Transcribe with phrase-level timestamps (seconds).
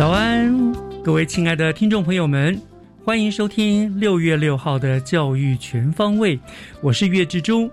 [0.00, 0.72] 早安，
[1.04, 2.58] 各位亲爱的听众朋友们，
[3.04, 6.40] 欢迎收听六月六号的教育全方位，
[6.80, 7.70] 我是岳志忠。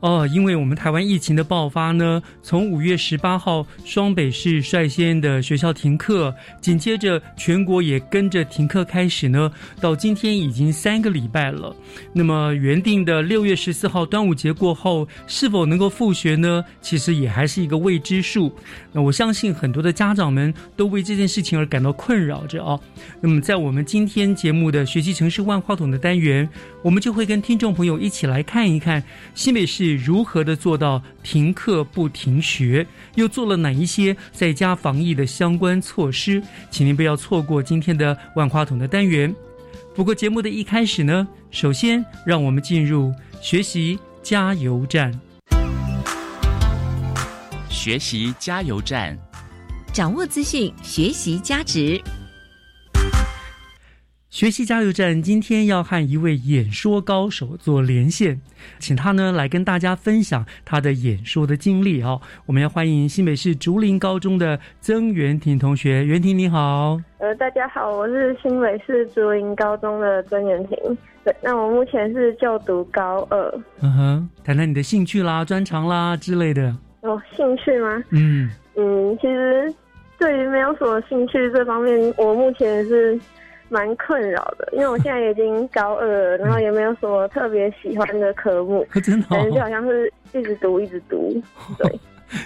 [0.00, 11.74] 哦，因为我们台湾疫情的爆发呢，从五月十八号双北市率先的学校停课，紧接着全国也跟着停课开始呢，到今天已经三个礼拜了。
[12.12, 16.62] 那么原定的六月十四号端午节过后，是否能够复学呢？
[16.82, 18.54] 其实也还是一个未知数。
[18.92, 22.78] 那我相信很多的家长们都为这件事情而感到困扰着哦。
[23.20, 26.48] 那么在我们今天节目的学习城市万花筒的单元，
[26.82, 29.02] 我们就会跟听众朋友一起来看一看
[29.34, 36.42] 新北市如何的做到停课不停学，又做了哪一些在家防疫的相关措施。
[36.70, 39.34] 请您不要错过今天的万花筒的单元。
[39.94, 45.12] 不过节目的一开始呢，首先让我们进入学习加油站。
[47.68, 49.16] 学习加油站，
[49.92, 52.02] 掌握资讯，学习价值。
[54.36, 58.38] 学习加油站今天要和一位演说高手做连线，
[58.78, 62.20] 请他呢来跟大家分享他的演说的经历哦。
[62.44, 67.00] 我们要欢迎新北市竹林高中的曾元婷同学，元婷你好。
[67.16, 70.98] 呃，大家好，我是新北市竹林高中的曾元婷。
[71.24, 73.60] 对，那我目前是就读高二。
[73.80, 76.76] 嗯哼，谈谈你的兴趣啦、专长啦之类的。
[77.00, 78.04] 哦，兴趣吗？
[78.10, 79.74] 嗯嗯，其实
[80.18, 83.18] 对于没有什么兴趣这方面，我目前是
[83.68, 91.42] 蛮困扰的，因为我现在已经高二了，然后也没有什么特别喜欢的科目， 真的、哦，感觉就好像是一直读一直读。
[91.78, 92.00] 对，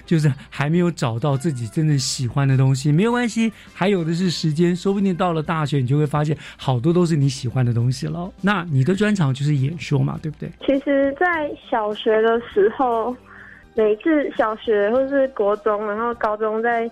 [0.07, 8.31] 就是还没有找到自己真正喜欢的东西，没有关系，还有的是时间，说不定到了大学，你就会发现好多都是你喜欢的东西了。
[8.41, 10.51] 那你的专长就是演说嘛，对不对？
[10.67, 13.15] 其实，在小学的时候，
[13.75, 16.91] 每次小学或是国中，然后高中在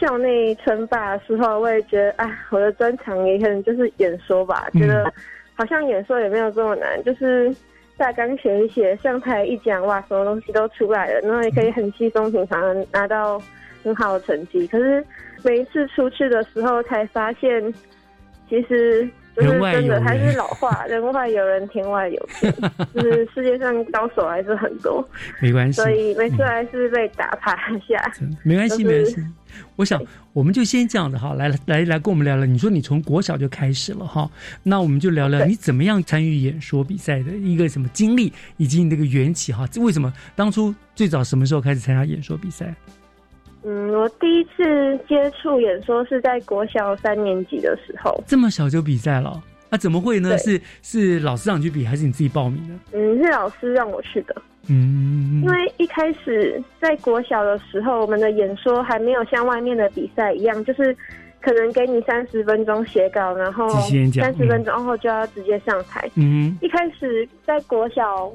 [0.00, 4.68] 校内称霸的时候，我也觉得，哎，我的专长也可能就是演说吧。
[4.72, 5.12] 觉得
[5.54, 7.54] 好像演说也没有这么难，就是
[7.96, 13.40] 大纲写一写，上台一讲，哇，什么东西都出来了，然后也可以很稀松平常的拿到
[13.82, 14.66] 很好的成绩。
[14.66, 15.04] 可是
[15.42, 17.74] 每一次出去的时候，才发现，
[18.48, 19.08] 其实。
[19.40, 22.52] 就是真的，还是老话，人外有人，天外有天。
[22.94, 25.06] 就是世界上高手还是很多，
[25.40, 25.80] 没关系。
[25.80, 27.56] 所以每次还是被打趴
[27.86, 28.12] 下。
[28.42, 29.16] 没关系，没关系。
[29.76, 30.00] 我想，
[30.32, 32.44] 我们就先这样的哈，来来来，跟我们聊聊。
[32.44, 34.30] 你说你从国小就开始了哈，
[34.62, 39.66] 那我们就聊聊你怎么样参与演说比赛的一个什么经历，以及你那个缘起哈。
[39.78, 42.74] 为什么当初最早什么时候开始参加演说比赛？
[43.70, 48.18] 嗯，我第一次接触演说是在国小三年级的时候。
[48.26, 49.42] 这么小就比赛了？
[49.68, 50.38] 啊，怎么会呢？
[50.38, 52.74] 是是老师让你去比，还是你自己报名的？
[52.98, 54.34] 嗯，是老师让我去的。
[54.70, 60.96] 嗯，因为一开始在国小的时候，我们的演说还没有像外面的比赛一样，就是
[61.42, 66.10] 可能给你三十分钟写稿，然后三十分钟后就要直接上台。
[66.14, 68.32] 嗯，一开始在国小，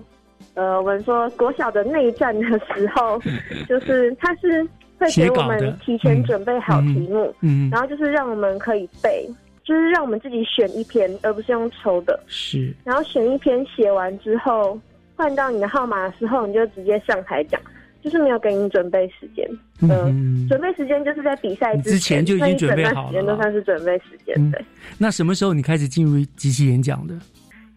[0.53, 3.19] 呃，我们说国小的内战的时候，
[3.67, 4.63] 就是他是。
[4.97, 9.27] 会给我们提前准备好题目，嗯，然后就是让我们可以背，
[9.63, 12.19] 就是让我们自己选一篇，而不是用抽的。
[12.27, 14.79] 是，然后选一篇写完之后，
[15.15, 17.59] 换到你的号码的时候，你就直接上台讲，
[18.01, 19.47] 就是没有给你准备时间。
[19.81, 24.51] 嗯，准备时间就是在比赛之前就已经准备好了，时间都算是准备时间。
[24.51, 24.63] 对。
[24.97, 27.13] 那什么时候你开始进入即席演讲的？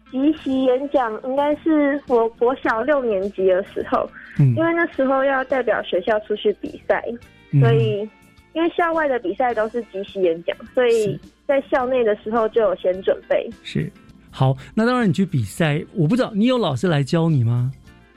[0.09, 7.03] 即席演讲应该是我国小六年级的时候，嗯，因为那时候要代表学校出去比赛，
[7.51, 8.07] 嗯所以
[8.53, 13.49] 因为校外的比赛都是即席演讲，所以在校内的时候就有先准备。
[13.63, 13.91] 是
[14.31, 14.55] 好。
[14.73, 17.71] 那当然，你去比赛，我不知道你有老师来教你吗？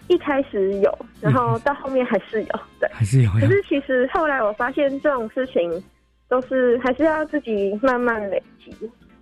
[0.08, 2.88] 一开始有，然后到后面还是有，对。
[2.92, 3.30] 还是有？
[3.32, 5.70] 可是其实后来我发现这种事情
[6.28, 8.72] 都是还是要自己慢慢累积，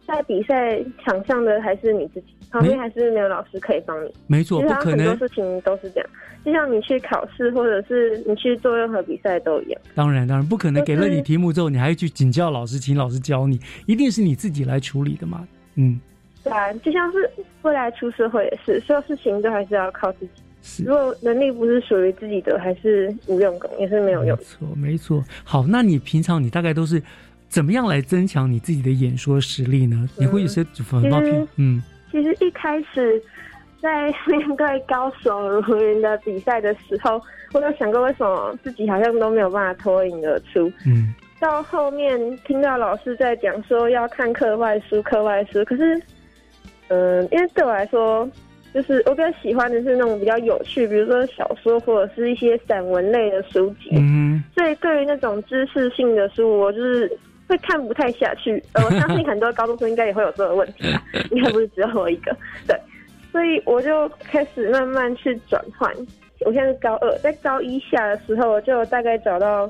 [0.09, 4.11] 在比赛场上的还是你自己，旁边还是没有老师可以帮你。
[4.27, 5.07] 没错，不可能。
[5.07, 6.09] 很多事情都是这样，
[6.43, 9.81] 就像你去考试或者是你去做任何比赛都一样。
[9.95, 10.83] 当然，当然不可能。
[10.83, 15.47] 给了你题目之后，你还去请教老师，请老师教你，一定是你自己来处理的嘛。
[15.75, 16.01] 嗯，
[16.43, 20.31] 对啊，就像是未来出社会也是，所有事情都还是要靠自己。
[20.63, 24.37] 是如果能力不是属于自己的，还是无用功，也是没有用。
[24.37, 25.23] 没错，没错。
[25.45, 27.01] 好，那你平常你大概都是
[27.49, 30.09] 怎么样来增强你自己的演说实力呢？
[30.19, 33.23] 你会有些什么嗯其实一开始
[33.81, 37.21] 在面对高手如云的比赛的时候，
[37.53, 40.71] 我有想过为什么自己好像都没有办法脱颖而出。
[40.87, 45.97] 嗯到后面听到老师在讲说要看课外书，课外书，可是，
[46.89, 48.29] 嗯、因为对我来说，
[48.75, 53.91] 就是我比较喜欢的是那种比较有趣，比如说小说或者是一些散文类的书籍。
[53.93, 57.17] 嗯所以对于那种知识性的书，我就是
[57.49, 58.63] 会看不太下去。
[58.75, 61.03] 呃，我相信很多高中生应该也会有这个问题 吧，
[61.33, 62.37] 应该不是只有我一个。
[62.67, 62.79] 对，
[63.33, 65.93] 所以我就开始慢慢去转换。
[66.41, 69.69] 我现在是高二，在高一下的时候，我就大概找到，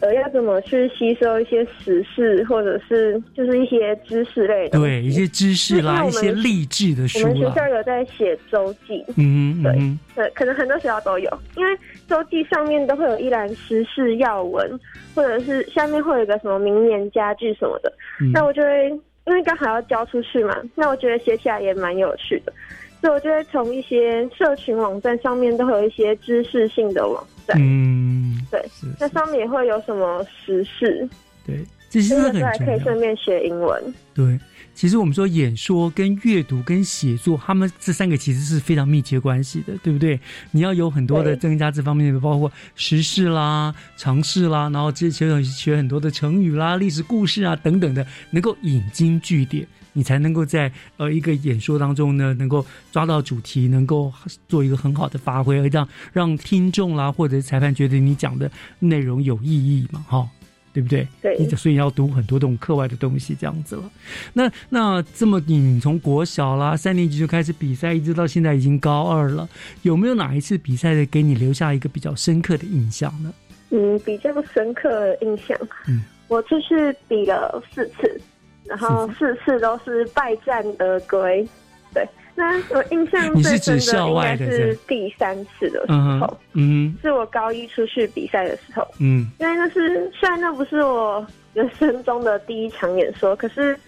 [0.00, 4.78] 呃，要怎么去吸收一些时事，或者是就是一些知识类的。
[4.78, 7.68] 对，一些知识啦，一些励志的我书我们学校。
[7.68, 11.78] 有在写周记，对嗯对对，可能很多学校都有，因为
[12.12, 14.78] 周记上面都会有一栏时事要闻，
[15.14, 17.90] 或者是下面会有一个什么名言佳句什么的。
[18.20, 18.90] 嗯那我就会，
[19.24, 22.52] 因为刚好要交出去嘛，那我觉得写起来也蛮有趣的，
[23.00, 31.08] 所以我就会从一些社群网站上面都会有一些知识性的网站，嗯，对是那上面也会有什么时事，
[31.46, 33.00] 对，这些这真的很重要个时候还可以顺。
[33.00, 33.94] 便学英文。
[34.14, 34.38] 对，
[34.74, 40.18] 其实我们说演说、跟阅读、跟写作，他们这三个其实是非常密切关系的，对不对？
[40.50, 49.66] 你要有很多的增加这方面的，包括时事啦、常识啦，然后这些学很多的成语啦、历史故事啊等等的，能够引经据典。
[49.94, 54.10] 你才能够在呃一个演说当中呢，能够抓到主题，能够
[54.48, 60.26] 做一个很好的发挥，而让让听众啦或者裁判觉得你讲的内容有意义嘛，哈、
[60.72, 61.06] 对不对？
[61.20, 63.90] 对你所以要读很多这种课外的东西，这样子了。
[64.32, 69.48] 那那这么你从国小啦三年级就开始比赛，一直到现在已经高二了，
[69.82, 73.32] 有没有哪一次比赛的给你留下一个比较深刻的印象呢？
[73.70, 75.56] 嗯，比较深刻的印象，
[75.88, 78.20] 嗯，我就是比了四次，
[78.64, 81.46] 然后四次都是败战而归。
[81.94, 84.78] 对，那我印象最深的应该是是？
[84.88, 89.30] 第三次的时候，嗯是我高一出去比赛的时候，嗯。
[89.38, 93.78] 因为那是虽然那不是我人生中的第一场演说，可是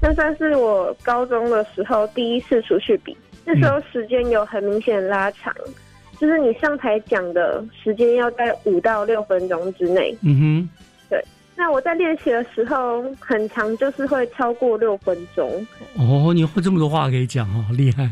[0.00, 3.16] 那算是我高中的时候第一次出去比。
[3.44, 5.52] 那时候时间有很明显拉长，
[6.20, 10.16] 就是你上台讲的时间要在五到六分钟之内。
[10.22, 10.68] 嗯
[11.54, 15.66] 那我在练习的时候，很长就是会超过六分钟。
[15.96, 18.10] 哦，你会这么多话可以讲哦，厉害。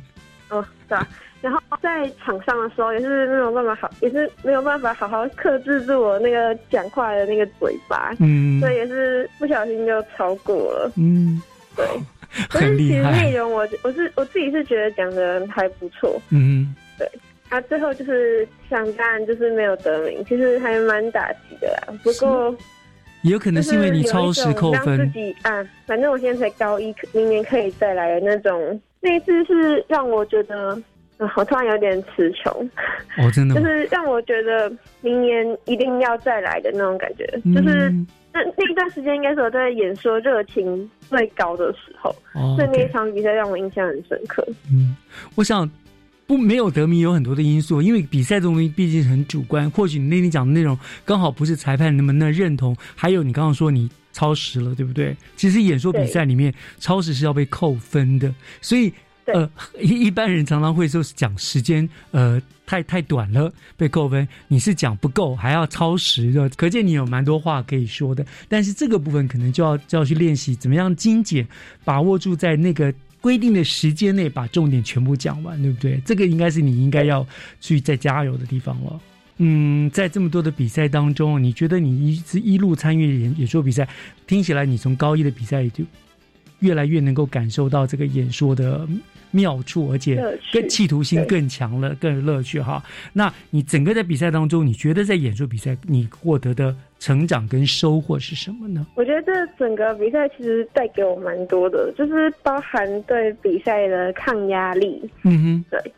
[0.50, 1.06] 哦，对啊。
[1.42, 10.92] 然后在场上的时候，也是没有办法好，也是没有办法好好克制住我那个讲话的那个嘴巴，嗯所以也是不小心就超过了。
[10.96, 11.40] 嗯，
[11.74, 11.86] 对，
[12.50, 13.34] 可是很厉其实内。
[13.34, 16.20] 容我我是我自己是觉得讲的还不错。
[16.28, 17.10] 嗯对
[17.48, 21.94] 啊，最后就是想当然就是没有得名，其实还蛮打击的啦。
[22.04, 22.54] 不过
[23.22, 25.06] 也有可能是因为你超时种扣让自。
[25.08, 28.80] 己啊，反正我现在才高一，明年可以再来的那种。
[29.00, 30.72] 那一次是让我觉得，
[31.18, 32.52] 啊，我突然有点词穷，
[33.18, 33.54] 哦，真的？
[33.54, 37.26] 就是让我觉得明年一定要再来的那种感觉。
[37.54, 44.46] 就是嗯那那一段时间应该是我在演说热情最高的时候，哦所以那一场比赛让我印象很深刻。
[44.70, 44.94] 嗯，
[45.34, 45.68] 我想
[46.30, 49.68] 不没有得名有很多的因素，因为比赛这种东西毕竟很主观。
[49.72, 55.16] 或许你那天讲的内容刚好不是裁判能不能认同，还有你刚刚说你超时了，对不对？
[55.36, 58.92] 其实演说比赛里面超时是要被扣分的，所以。
[59.26, 59.48] 呃，
[59.80, 68.26] 一 一般人常常会说讲时间呃太太短了被扣分，你是讲不够还要超时的，可见你有蛮多话可以说的。
[68.48, 71.46] 但是这个部分可能就要就要去练习怎么样精简，
[71.84, 76.00] 把握住在那个规定的时间内把重点全部讲完，对不对？
[76.04, 77.26] 这个应该是你应该要
[77.60, 79.00] 去再加油的地方了。
[79.42, 83.88] 嗯，在这么多的比赛当中，你觉得你一直一路参与演演说比赛，
[84.26, 85.84] 听起来你从高一的比赛就
[86.58, 88.86] 越来越能够感受到这个演说的
[89.30, 92.82] 妙处，而且乐趣更企图心更强了，更有乐趣哈。
[93.12, 98.86] 那你整个在比赛当中，你觉得在演出比赛你获得的成长跟收获是什么呢？
[98.94, 105.92] 我觉得这整个比赛其实带给我蛮多的，就是包含对比赛的抗压力，嗯哼，对，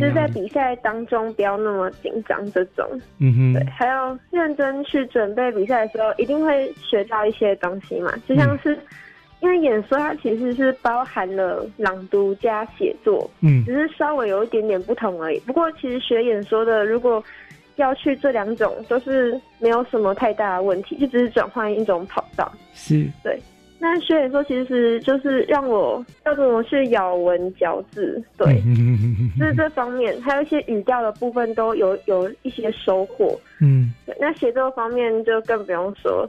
[0.00, 2.86] 就是在比赛当中不要那么紧张这种，
[3.18, 8.78] 嗯哼，对还要认真去准备比赛的时候，一定会学到一些东西嘛，就像是。
[9.40, 13.64] 因为演说它其实是包含了朗读加写作，嗯。
[13.64, 15.38] 只是稍微有一点点不同而已。
[15.40, 17.22] 不过其实学演说的，如果
[17.76, 22.50] 要去这两种，都是没有什么太大的问题，就只是转换一种跑道。
[22.72, 23.38] 是，对。
[23.78, 29.30] 那学演说其实就是让我要怎么去咬文嚼字，对，嗯。
[29.38, 33.38] 就是这方面，还有一些语调的部分都有有一些收获。
[33.60, 33.92] 嗯。
[34.06, 36.26] 对，那写作方面就更不用说，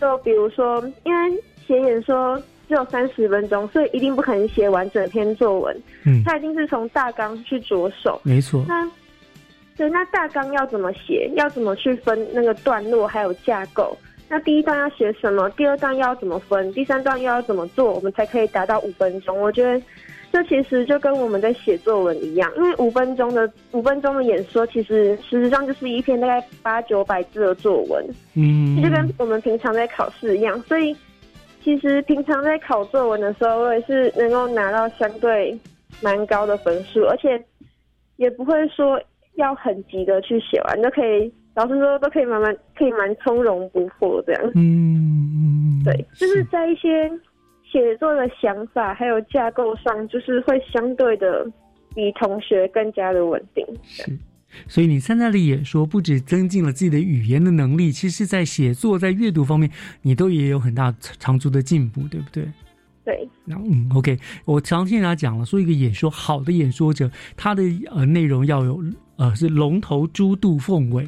[0.00, 8.20] 就比如说，因为写演说只有三十分钟，所以一定不可能写完整篇作文，嗯，他一定是从大纲去着手。
[8.24, 8.90] 没错，那
[9.76, 11.30] 对，那大纲要怎么写？
[11.36, 13.96] 要怎么去分那个段落还有架构？
[14.28, 15.50] 那第一段要写什么？
[15.50, 16.72] 第二段又要怎么分？
[16.72, 17.92] 第三段又要怎么做？
[17.92, 19.38] 我们才可以达到五分钟？
[19.38, 19.80] 我觉得
[20.32, 28.04] 这其实就跟我们在写作文一样，因为五分钟的五分钟的演说，其实事实上就是一篇大概八九百字的作文，
[28.34, 30.58] 嗯，就跟我们平常在考试一样。
[30.62, 30.96] 所以
[31.64, 35.58] 其实平常在考作文的时候，我也是能够拿到相对
[36.02, 37.42] 蛮高的分数，而且
[38.16, 39.00] 也不会说
[39.36, 41.32] 要很急的去写完，都可以。
[41.54, 44.42] 老师说都可以慢慢，可以蛮从容不迫这样。
[44.56, 47.10] 嗯嗯，对，就是在一些
[47.64, 51.46] 写作的想法还有架构上，就是会相对的
[51.94, 53.64] 比同学更加的稳定。
[54.66, 54.74] 是。
[54.74, 59.70] 所以你参加的演说，不止增进了自己的语言的能力，其实在写作、在阅读方面，
[60.02, 62.48] 你都也有很大长足的进步，对不对？
[63.04, 68.82] 对，那嗯，OK，我常听人家讲了，说一个演说好的演说者，他的呃内容要有
[69.16, 71.06] 呃是龙头猪肚凤尾。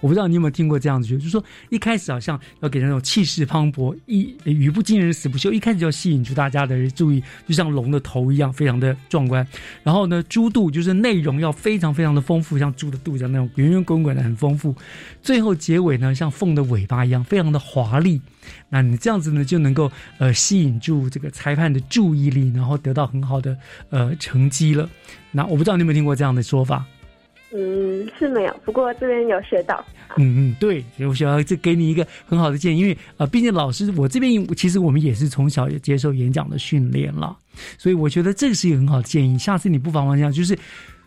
[0.00, 9.46] 我不知道你有没有听过这样子，就是说一开始好像要给人那种气势磅礴，一语不惊人死不休，一开始就要吸引住大家的注意，就像龙的头一样，非常的壮观。
[9.82, 14.74] 然后呢，猪肚就是内容要非常非常的丰富，像猪的肚子那种圆圆滚滚的很丰富。
[15.22, 18.20] 最后结尾呢，像凤的尾巴一样，非常的华丽。
[18.70, 23.56] 那你这样子呢，就能够呃吸引住这个裁判的注意力，然后得到很好的
[23.90, 24.88] 呃成绩了。
[25.32, 26.86] 那我不知道你有没有听过这样的说法？
[27.50, 29.84] 嗯，是没有，不过这边有学到。
[30.16, 37.36] 嗯嗯，对，所以我想要这给你一个很好的建议，因为呃，毕竟老师我这边其实我们也是从小也接受演讲的训练了，
[37.78, 39.38] 所以我觉得这个是一个很好的建议。
[39.38, 40.58] 下次你不妨这样，就是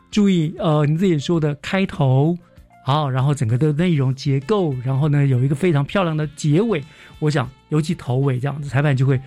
[0.09, 2.37] 注意呃你自己说的开头。
[2.83, 6.83] 好，然后整个的内容结构，然后呢有一个非常漂亮的结尾，
[7.19, 9.21] 我想尤其头尾这样子，裁判就会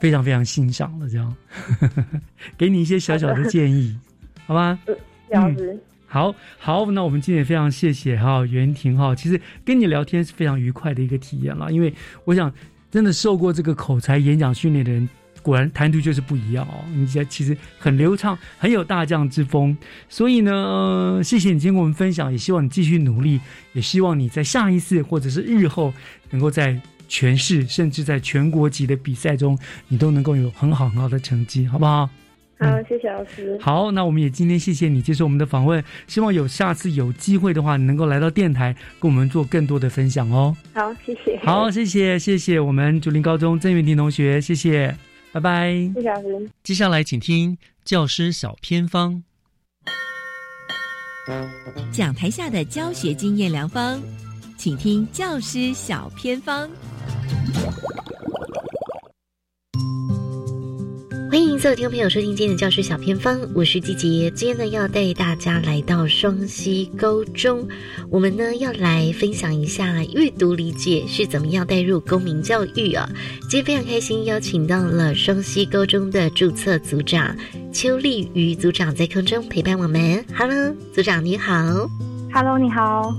[0.00, 1.08] 非常非常欣赏了。
[1.08, 1.32] 这样，
[2.58, 3.96] 给你一些小小的建议，
[4.46, 4.76] 好吧？
[5.30, 5.78] 了解。
[6.08, 11.92] 好好，那我们今天也非常谢谢哈袁婷哈，其实跟你聊天是非常愉快的一个体验了，因为
[12.24, 12.50] 我想
[12.90, 15.06] 真的受过这个口才演讲训练的人，
[15.42, 19.76] 果然谈吐就是不一样哦，你这其实很流畅，很有大将之风，
[20.08, 23.38] 所以呢，谢谢你今天跟我们分享，也希望你继续努力，
[23.74, 25.92] 也希望你在下一次或者是日后
[26.30, 32.08] 能够在全市甚至在全国级的比赛中，你都能够有很好很好的成绩，好不好？
[32.58, 33.56] 好，谢谢老师。
[33.60, 40.56] 好，那我们也今天谢谢你接受我们的访问，希望有下次有机会的话，你能够来到电台跟我们做更多的分享哦。
[40.74, 41.38] 好，谢谢。
[41.44, 44.94] 好，谢谢谢谢我们竹林高中曾元婷同学，谢谢，
[45.32, 45.70] 拜拜。
[45.94, 46.50] 谢谢老师。
[46.64, 49.22] 接下来请听教师小偏方，
[51.92, 54.00] 讲台下的教学经验良方，
[54.56, 56.68] 请听教师小偏方。
[61.58, 64.30] 迎所有听众朋友收听今天的教师小偏方，我是季杰。
[64.30, 67.66] 今天呢要带大家来到双溪高中，
[68.10, 73.10] 我们呢要来分享一下阅读理解是怎么样带入公民教育啊。
[73.50, 77.36] 今天非常开心邀请到了双溪高中的注册组长
[77.72, 80.24] 邱丽瑜组长在空中陪伴我们。
[80.36, 81.90] Hello，组长你好。
[82.32, 83.12] Hello，你好。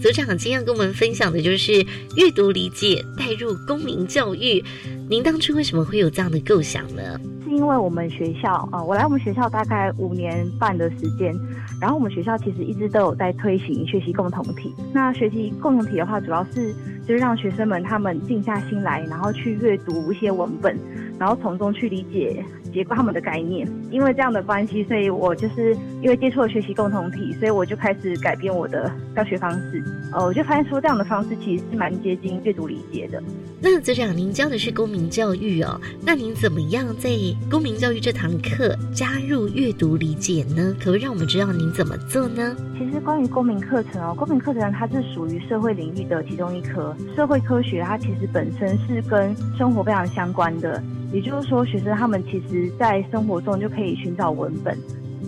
[0.00, 1.74] 组长今天要跟我们分享的就是
[2.16, 4.64] 阅读理解带入公民教育。
[5.10, 7.20] 您当初为什么会有这样的构想呢？
[7.54, 11.34] 因为我们学校啊、呃，我来我们学校大概五年半的时间，
[11.80, 14.74] 然后我们学校其实一直都有在推行学习共同体。
[14.92, 16.72] 那学习共同体的话，主要是
[17.06, 20.76] 就是让学生们他们静下心来，然后去阅读一些文本，
[21.18, 23.68] 然后从中去理解解构他们的概念。
[23.90, 29.84] 因为这样的关系，所以我就是因为接触了学习共同体，所以我就开始改变我的教学方式。
[30.12, 33.22] 呃，我就发现说这样的方式其实是蛮接近阅读理解的。
[33.60, 37.10] 那组长，您教的是公民教育哦，那您怎么样在
[37.50, 40.74] 公民教育这堂课加入阅读理解呢？
[40.80, 42.56] 可不可以让我们知道您怎么做呢？
[42.76, 46.94] 其实关于公民课程哦，公民课程它是属于社会领域的其中一科。
[47.14, 54.76] 社会科学它其实本身是跟生活非常相关的，也就是说，学生他们其实在生活中就可以寻找文本。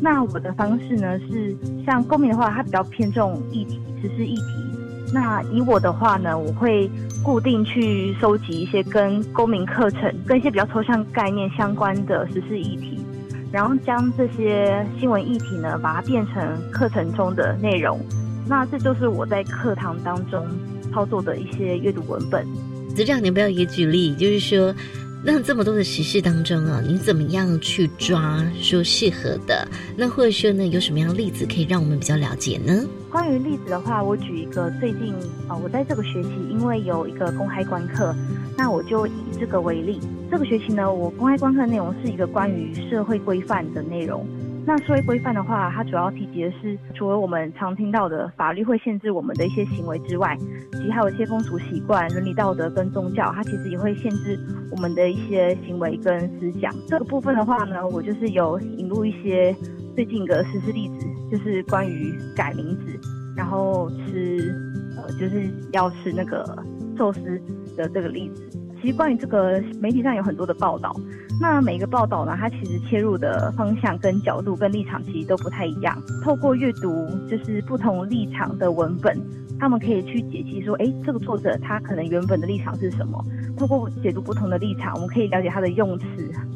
[0.00, 4.42] 那我的方式呢是，像公民的话，它比较偏重议题，实施议题。
[5.12, 6.90] 那以我的话呢，我会
[7.22, 12.98] 固定去收集一些跟公民课程、跟一些比较抽象概念相关的实施议题，
[13.52, 18.00] 然后将这些新闻议题呢，把它变成课程中的内容。
[18.46, 20.44] 那这就是我在课堂当中
[20.92, 22.44] 操作的一些阅读文本。
[22.94, 24.74] 组长，你不要也举例，就是说，
[25.26, 29.66] 那这么多的时事当中啊，你怎么样去抓说适合的？
[29.96, 32.84] 那或者说呢，有什么样的例子可以让我们比较了解呢？
[33.10, 35.14] 关于例子的话，我举一个最近
[35.48, 38.14] 啊，我在这个学期因为有一个公开观课，
[38.54, 39.98] 那我就以这个为例。
[40.30, 44.26] 这个学期呢，我公开观课内容是一个关于社会规范的内容。
[44.66, 50.34] 那社会规范的话，它主要提及的是，除了我们常听到的法律会限制我们的一些行为之外，
[50.72, 54.38] 其实还有一些风俗习惯、伦理道德跟宗教，它其实也会限制
[54.70, 56.74] 我们的一些行为跟思想。
[56.88, 59.54] 这个部分的话呢，我就是有引入一些
[59.94, 62.98] 最近的实施例子，就是关于改名字，
[63.36, 64.50] 然后吃
[64.96, 66.42] 呃就是要吃那个
[66.96, 67.20] 寿司
[67.76, 68.53] 的这个例子。
[68.84, 70.94] 其实关于这个媒体上有很多的报道，
[71.40, 75.96] 那每个报道呢，它其实切入的方向跟角度跟立场其实都不太一样。
[76.22, 79.18] 透过阅读就是不同立场的文本，
[79.58, 83.24] 他们可以去解析说，哎，这个作者他可能原本的立场是什么？
[83.56, 86.04] 透过解读不同的立场，我们可以了解他的用词、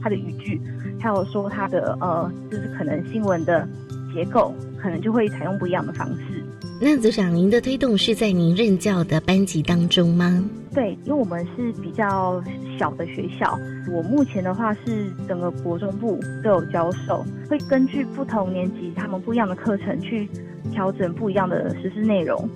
[0.02, 0.60] 他的语句，
[1.00, 3.66] 还有说他的呃，就是可能新闻的
[4.12, 6.37] 结构，可能就会采用不一样的方式。
[6.80, 10.44] 那组长，您的推动是在您任教的班级当中吗？
[10.72, 12.40] 对，因为我们是比较
[12.78, 13.58] 小的学校，
[13.92, 20.28] 我目前的话是整个国中部都有教授，会根据不同年级他们不一样的课程去
[20.70, 22.48] 调整不一样的实施内容。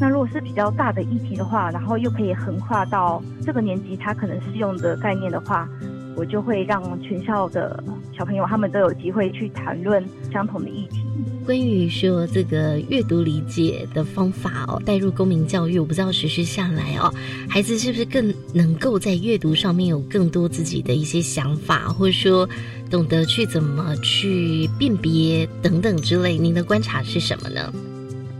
[0.00, 5.68] 那如果是比较大的议题的话，然后又可以横跨到这个年级他可能适用的概念的话，
[6.16, 7.82] 我就会让全校的
[8.16, 10.02] 小朋友他们都有机会去谈论
[10.32, 11.02] 相同的议题。
[11.44, 17.12] 关于说这个阅读理解的方法哦，带入公民教育，我不知道实施下来哦，
[17.48, 22.48] 孩子是不是更能够在阅读上面有更多自己的一些想法，或者说
[22.90, 26.36] 懂得去怎么去辨别等等之类？
[26.36, 27.72] 您的观察是什么呢？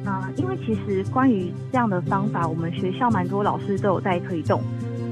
[0.04, 4.60] 啊，因为其实关于这样的方法，我们学校蛮多老师都有在推动。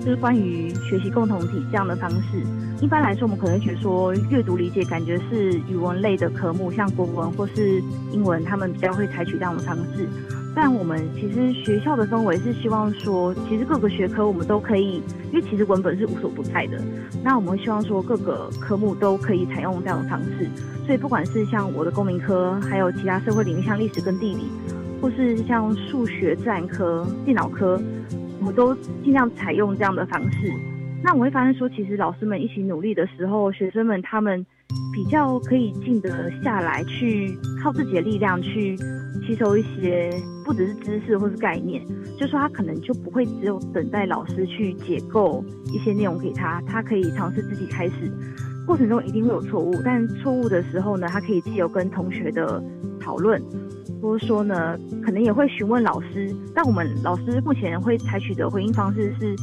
[0.05, 2.43] 就是关于学习共同体这样的方式，
[2.83, 10.07] 一般来说，我们可能觉得说阅读理解感觉是语文类的科目，像国文或是英文，他们比较会采取这样的方式。
[10.55, 16.79] 但我们其实学校的氛围是希望说，其实各个学科我们都可以，因为其实文本是无所不在的。
[17.23, 20.47] 那我们希望说各个科目都可以采用这样的方式。
[20.85, 24.45] 所以不管是像我的公民科，还有其他社会领域，像历史跟地理，
[25.01, 27.81] 或是像数学、自然科、电脑科。
[28.47, 30.53] 我都尽量采用这样的方式。
[31.03, 34.45] 那我会发现说，其实老师们一起努力的时候，学生们他们
[34.93, 38.75] 比较可以静得下来，去靠自己的力量去
[39.27, 40.11] 吸收一些
[40.47, 41.85] 不只是知识或是概念。
[42.19, 48.11] 就说他可能就不会只有等待老师去解构一些内容给他，他可以尝试自己开始。
[48.67, 52.63] 过程中一定会有错误，但错误的时候呢，他可以自由跟同学的
[52.99, 53.43] 讨论。
[54.05, 59.35] 或者说呢，可能也会询问老师，但我们老师目前会采取的回应方式是，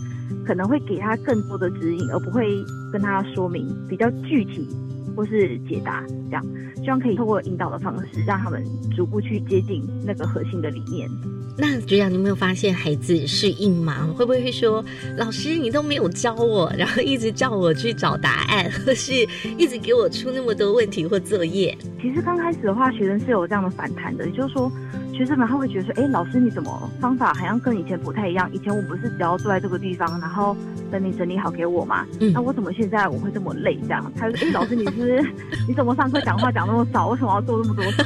[0.45, 4.67] 可能会给他更多的指引，而不会跟他说明比较具体
[5.15, 6.45] 或是解答这样，
[6.83, 8.63] 希望可以透过引导的方式，让他们
[8.95, 11.09] 逐步去接近那个核心的理念。
[11.57, 14.07] 那局长，你有没有发现孩子适应吗？
[14.15, 14.83] 会不会会说，
[15.17, 19.13] 老师你都没有教我，然后一直叫我去找答案，或是
[19.57, 21.77] 一直给我出那么多问题或作业？
[22.01, 24.71] 其实刚开始的话，学生是有这样的反弹的，也就是说，
[25.13, 28.51] 学生们他会觉得说，哎，老师你怎么方法好像跟以前不太一样？
[28.53, 30.55] 以前我不是只要坐在这个地方，然后
[30.89, 32.05] 等你整理好给我嘛？
[32.33, 33.77] 那我怎么现在我会这么累？
[33.83, 35.23] 这样，他说，哎，老师你是
[35.67, 37.07] 你怎么上课讲话讲那么少？
[37.09, 38.03] 为什么要做那么多事？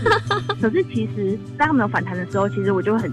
[0.62, 3.12] 可是其实在他们有反弹的时候，其实我就很。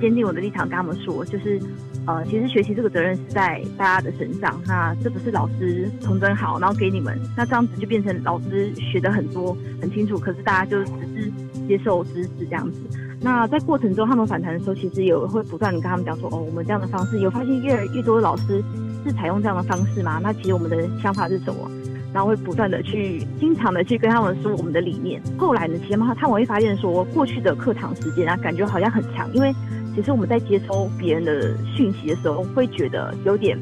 [0.00, 1.60] 坚定我的立场，跟他们说，就是，
[2.06, 4.60] 呃，其实学习这个责任是在大家的身上。
[4.66, 11.32] 那这不是老师从真好，然后给你们，那这样子就变成老师学的很多很清楚，可是大家就只是
[11.68, 12.80] 接受知识这样子。
[13.20, 18.62] 那在过程中他们反弹的时候，其实也会不断的跟他们讲说，哦，我们这样的方式有发现越来越多的老师
[19.04, 20.20] 是采用这样的方式吗？
[20.22, 21.70] 那其实我们的想法是什么？
[22.12, 25.20] 然后会不断的去经常的去跟他们说我们的理念。
[25.36, 29.52] 后来呢，其实他们会发现说，过去的课堂时间啊，感觉好像很长，因为
[29.94, 33.58] 其实我们在接收别人的讯息的时候，会觉得有点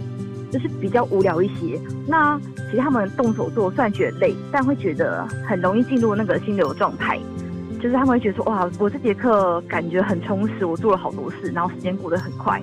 [0.52, 1.80] 就是比较无聊一些。
[2.06, 2.38] 那
[2.70, 7.18] 其实他们动手做，虽然觉得累，但会觉得很容易进入那个心流状态。
[7.84, 12.58] 就是他们会觉得说，哇，我这节课感觉很充实，我做了好多事，然后时间过得很快。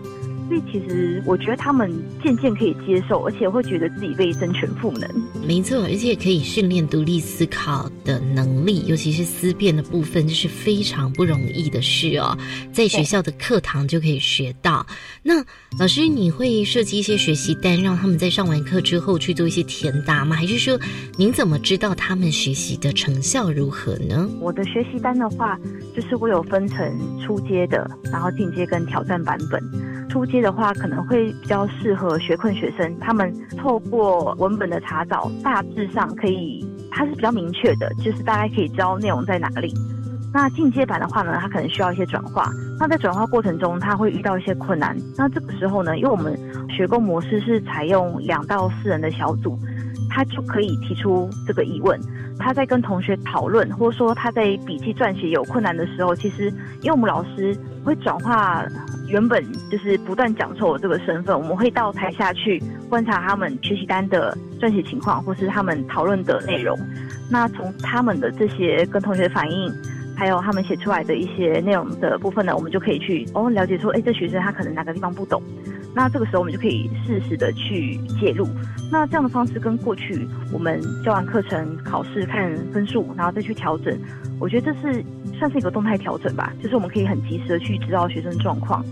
[0.52, 1.90] 所以其实我觉得他们
[2.22, 5.10] 渐渐可以接受，而且会觉得自己被争权赋能。
[5.48, 12.38] 没错，而且可以训练独立思考的能力，尤其是思辨的部分，这是非常不容易的事哦。
[12.74, 14.86] 在学校的课堂就可以学到。
[15.24, 15.36] 那
[15.80, 20.36] 老师，你会设计一些学习单，让他们在上完课之后去做一些填答吗？
[20.36, 20.78] 还是说，
[21.16, 24.30] 您怎么知道他们学习的成效如何呢？
[24.42, 25.58] 我的学习单的话，
[25.96, 26.94] 就是我有分成
[27.26, 29.64] 初阶的，然后进阶跟挑战版本。
[30.10, 39.74] 初阶的话，可能会比较适合学困学生，他们透过文本的查找，大致上可以，它是比较明确的，就是大概可以知道内容在哪里。
[40.34, 42.50] 那进阶版的话呢，它可能需要一些转化。
[42.80, 44.96] 那在转化过程中，它会遇到一些困难。
[45.18, 46.38] 那这个时候呢，因为我们
[46.70, 49.60] 学工模式是采用两到四人的小组，
[50.12, 52.00] 他就可以提出这个疑问。
[52.38, 56.50] 他在跟同学讨论，或者说他在笔记撰写有困难的时候，其实
[56.82, 58.66] 因为我们老师会转化。
[59.08, 66.80] 原本就是不断讲错我这个身份，我们会到台下去观察他们学习单的撰写情况，或是他们讨论的内容。
[67.30, 69.70] 那从他们的这些跟同学反映，
[70.22, 75.42] 还有他们写出来的一些内容的部分呢，我们就可以去哦了解说，哎，这学生他可能哪个地方不懂。
[75.96, 78.48] 那这个时候我们就可以适时的去介入。
[78.92, 83.98] 那这样的方式跟过去我们教完课程、考试看分数，然后再去调整，
[84.40, 85.04] 我觉得这是。
[85.40, 88.86] 算是一个动态调整吧，就是我们可以很及时的去知道学生状况。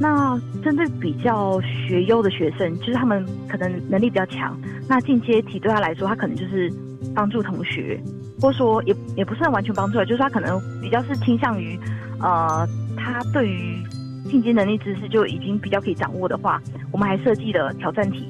[0.00, 4.56] 那针对比较学优的学生，就是他们可能能力比较强，
[4.88, 6.72] 那进阶题对他来说，他可能就是
[7.14, 8.00] 帮助同学，
[8.40, 11.78] 或者说也也不算完全帮助，就是他可能比较是倾向于，
[12.20, 13.82] 呃，他对于
[14.30, 16.60] 进阶能力知识就已经比较可以掌握的话，
[16.92, 18.26] 我们还设计了挑战题。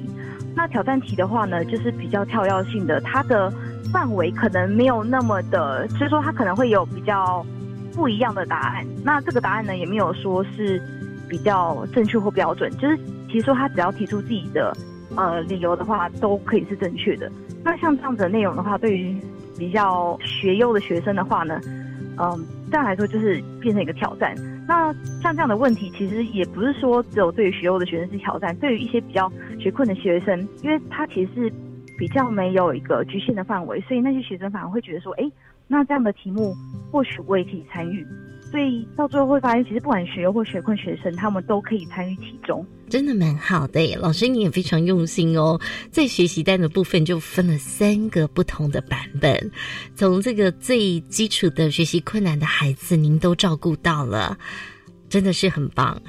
[0.55, 3.51] 那挑战题的话呢，就是比较跳跃性的，它的。
[3.91, 7.43] 范围可能没有那么的，所以说它可能会有比较
[7.95, 8.85] 不一样的答案。
[9.03, 10.79] 那这个答案呢，也没有说是
[11.29, 14.75] 比较正确或标准，就是其实说他只要提出自己的
[15.15, 17.31] 呃理由的话，都可以是正确的。
[17.63, 19.15] 那像这样子的内容的话，对于
[19.57, 21.61] 比较学优的学生的话呢，
[22.17, 24.35] 嗯，这样来说就是变成一个挑战。
[24.67, 31.53] 那像这样的问题，其实也不是说只有对于学优的学生是挑战，对于一些比较学困的学生，因为他其实是。
[31.97, 35.31] 比较没有一个局限的范围，所以那些学生反而会觉得说，哎，
[35.67, 36.55] 那这样的题目
[36.89, 38.07] 或许我也可以参与。
[38.49, 42.65] 所以到最后会发现，其实不管学优或学困学生，他们都可以参与其中。
[42.89, 45.59] 真的蛮好的，老师你也非常用心哦。
[45.91, 49.51] 在学习单的部分就分了三个不同的版本，
[49.95, 54.37] 从这个最基础的学习困难的孩子，您都照顾到了。
[55.09, 55.99] 真的是很棒，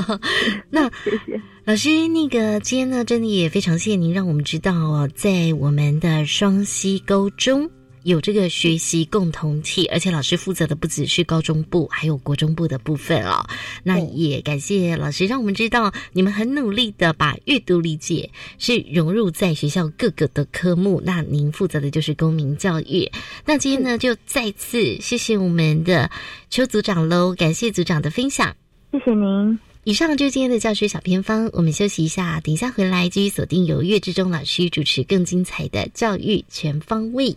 [0.68, 2.06] 那谢谢老师。
[2.08, 7.70] 那个今天呢，真的也非常谢谢您，让我们知道哦，在我们的双溪沟中。
[8.04, 13.46] 有这个学习共同体，而且老师负责的不只是高中部，还有国中部的部分哦。
[13.82, 21.02] 那也感谢老师，让我们知道你们很努力的把阅读理解是融入在学校各个的科目。
[21.04, 23.10] 那您负责的就是公民教育。
[23.44, 26.10] 那今天呢，就再次谢谢我们的
[26.50, 28.56] 邱组长喽，感谢组长的分享，
[28.90, 29.58] 谢谢您。
[29.84, 37.36] 以上就是今天的教学小偏方，我们休息一下，等一下回来继续锁定由岳志忠老师主持更精彩的教育全方位。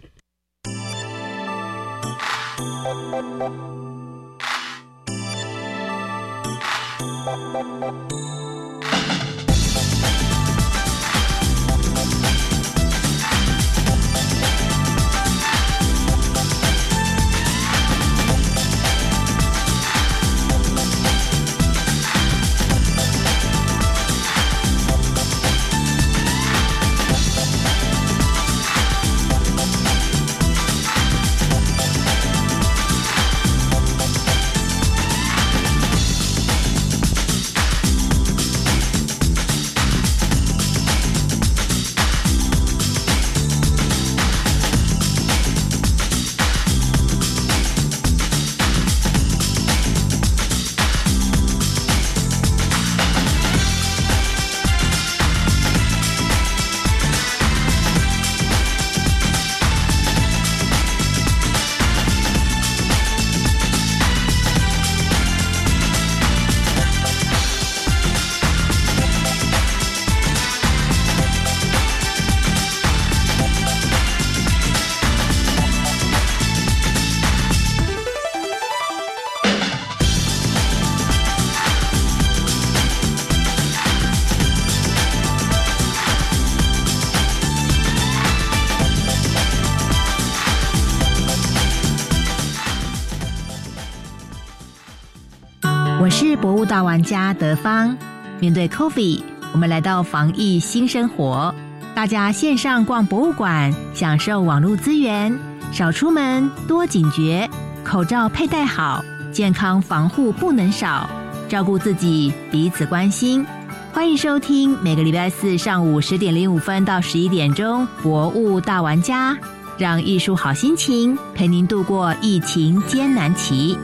[97.25, 97.97] 阿德芳。
[98.39, 99.19] 面对 Coffee，
[99.51, 101.53] 我们来到防疫新生活，
[101.95, 105.35] 大家线上逛博物馆，享受网络资源，
[105.71, 107.49] 少出门，多警觉，
[107.83, 111.09] 口罩佩戴好，健康防护不能少，
[111.49, 113.43] 照顾自己，彼此关心。
[113.91, 119.33] 欢迎收听每个礼拜四上午十点零五分到十一点钟《博物大玩家》，
[119.79, 123.75] 让艺术好心情陪您度过疫情艰难期。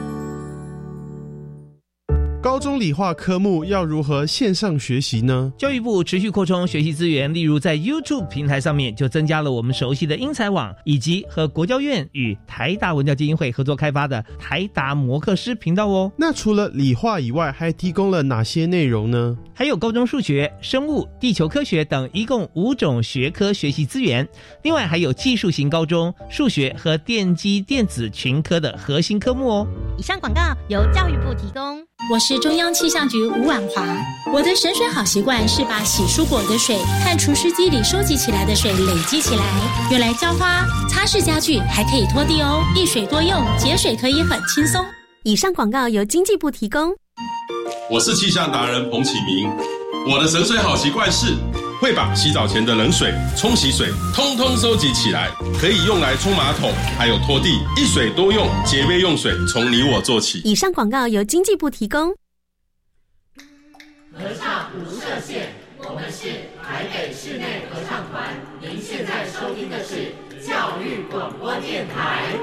[2.62, 5.52] 高中理化科目要如何线上学习呢？
[5.58, 16.12] 教育部持续扩充学习资源，例如在 YouTube 平台上面就增加了我们熟悉的英才网，以及和国教院与台达文教基金会合作开发的台达摩克师频道哦。
[16.16, 19.36] 那除了理化以外，还提供了哪些内容呢？
[19.52, 24.26] 还有高中数学、生物、地球科学等一共五种学科学习资源，
[24.62, 29.66] 另外还有技术型高中数学和电机电子群科的核心科目哦。
[29.98, 31.82] 以上广告由教育部提供。
[32.10, 33.86] 我是中央气象局吴婉华。
[34.32, 39.44] 我的省水好习惯是把洗蔬果的水和除湿机里收集起来的水累积起来，
[39.88, 42.60] 用来浇花、擦拭家具，还可以拖地哦。
[42.74, 44.84] 一水多用，节水可以很轻松。
[45.22, 46.92] 以上广告由经济部提供。
[47.88, 49.48] 我是气象达人彭启明。
[50.12, 51.36] 我的省水好习惯是。
[51.82, 55.28] 会把洗澡前的冷水、冲洗水通通收集起来，
[55.60, 60.38] 可以用来冲马桶，还有拖地，一水多用，节约用水，从你我做起。
[60.44, 62.10] 以上广告由经济部提供。
[64.12, 66.28] 合唱无设限，我们是
[66.62, 68.32] 台北室内合唱团。
[68.60, 72.38] 您现在收听的是教育广播电台。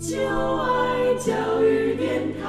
[0.00, 0.16] 就
[0.58, 2.44] 爱教育电台。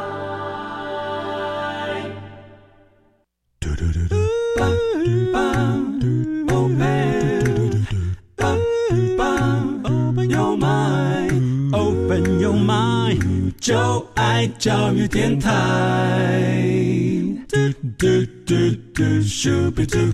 [9.83, 15.51] Open your mind, open your mind，就爱教育电台。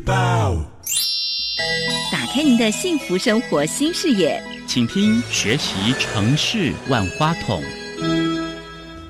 [0.08, 0.52] 打
[2.28, 4.42] 开您的幸福生活新视野。
[4.66, 7.64] 请听学习城市万花筒。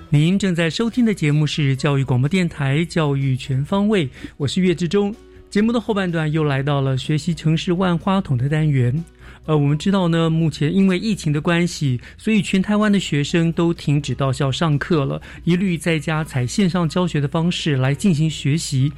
[0.10, 5.14] 您正在收听的节目是教育广播电台《教育全方位》，我是岳志忠。
[5.50, 9.04] 节目的后半段又来到了学习城市万花筒的单元。
[9.46, 18.92] 呃，我们知道呢，目前因为疫情的关系，所以全台湾的学生都停止到校上课了，一律在家采线上教学的方式来进行学习。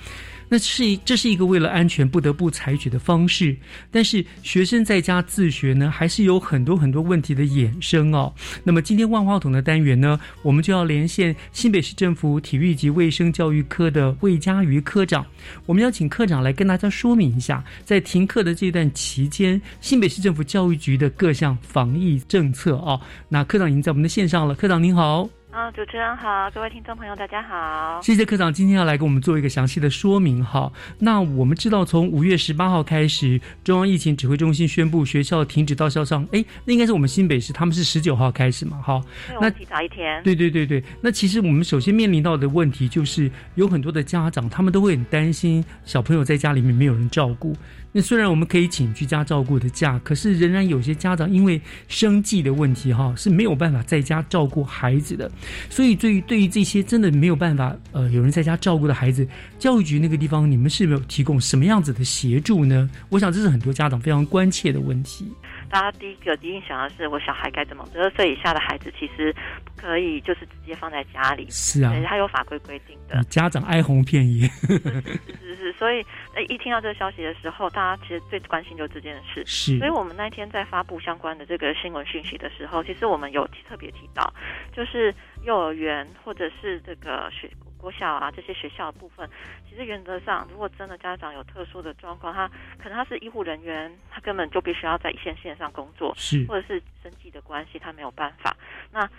[0.50, 3.56] 那是这是一个为了安全不得不采取的方式，
[3.92, 8.34] 但是学生在家自学呢，还是有很多很多问题的衍生哦。
[8.64, 15.26] 那么今天万花筒的单元呢，我们就要连线新北市政府体育及卫生教育科的魏佳瑜科长，
[15.66, 23.00] 我们要请科长来跟大家说明一下，在停课的这段期间，新北市政府教育局的各项防疫政策哦。
[23.28, 25.39] 那科长已经在我们的线上了，科长您好。
[25.52, 28.00] 啊，主持人好，各位听众朋友，大家好。
[28.04, 30.72] 谢谢科长今天要来给我们做一个详细的说明哈。
[31.00, 36.24] 那我们知道，从五月十八号开始，中央疫情指挥中心宣布学校停止到校上。
[36.32, 38.80] 哎，那应该是我们新北市，他们是十九号开始嘛？
[38.80, 39.02] 哈，
[39.42, 40.22] 那提早一天。
[40.22, 40.84] 对对对对。
[41.02, 47.56] 那其实我们首先面临到的问题就是，有很多的家长，他们都会很担心小朋友在家里面没有人照顾。
[47.92, 55.30] 那虽然我们可以请居家照顾的假，可是仍然有些家长因为生计的问题哈是没有办法在家照顾孩子的，
[55.70, 62.90] 所以对于对于这些真的没有办法呃有人在家照顾的孩子，教育局那个地方你们是没有提供什么样子的协助呢？
[63.10, 65.32] 我想这是很多家长非常关切的问题。
[65.72, 67.88] 大家第一个第一印象的是，我小孩该怎么？
[67.94, 69.32] 十二岁以下的孩子其实
[69.64, 73.24] 不可以就是直接放在家里，是啊，他有法规规定的。
[73.26, 76.04] 家长哀鸿遍野， 是是是，所以
[76.44, 79.44] 一听到这个消息的时候，大家其实最关心就是这件事。
[79.46, 84.34] 是，所以我们那天在发布相关的这个新闻讯息的时候，其实我们有特别提到，
[84.74, 87.50] 就是幼儿园或者是这个学。
[87.80, 89.26] 国小啊，这些学校的部分，
[89.66, 92.46] 其实原则上，如果真的家长有特殊的状况，他
[92.78, 98.54] 可能他是医护人员，他根本就必须要在一线线上工作，是，或者是生计的关系，他没有办法。
[98.92, 99.10] 那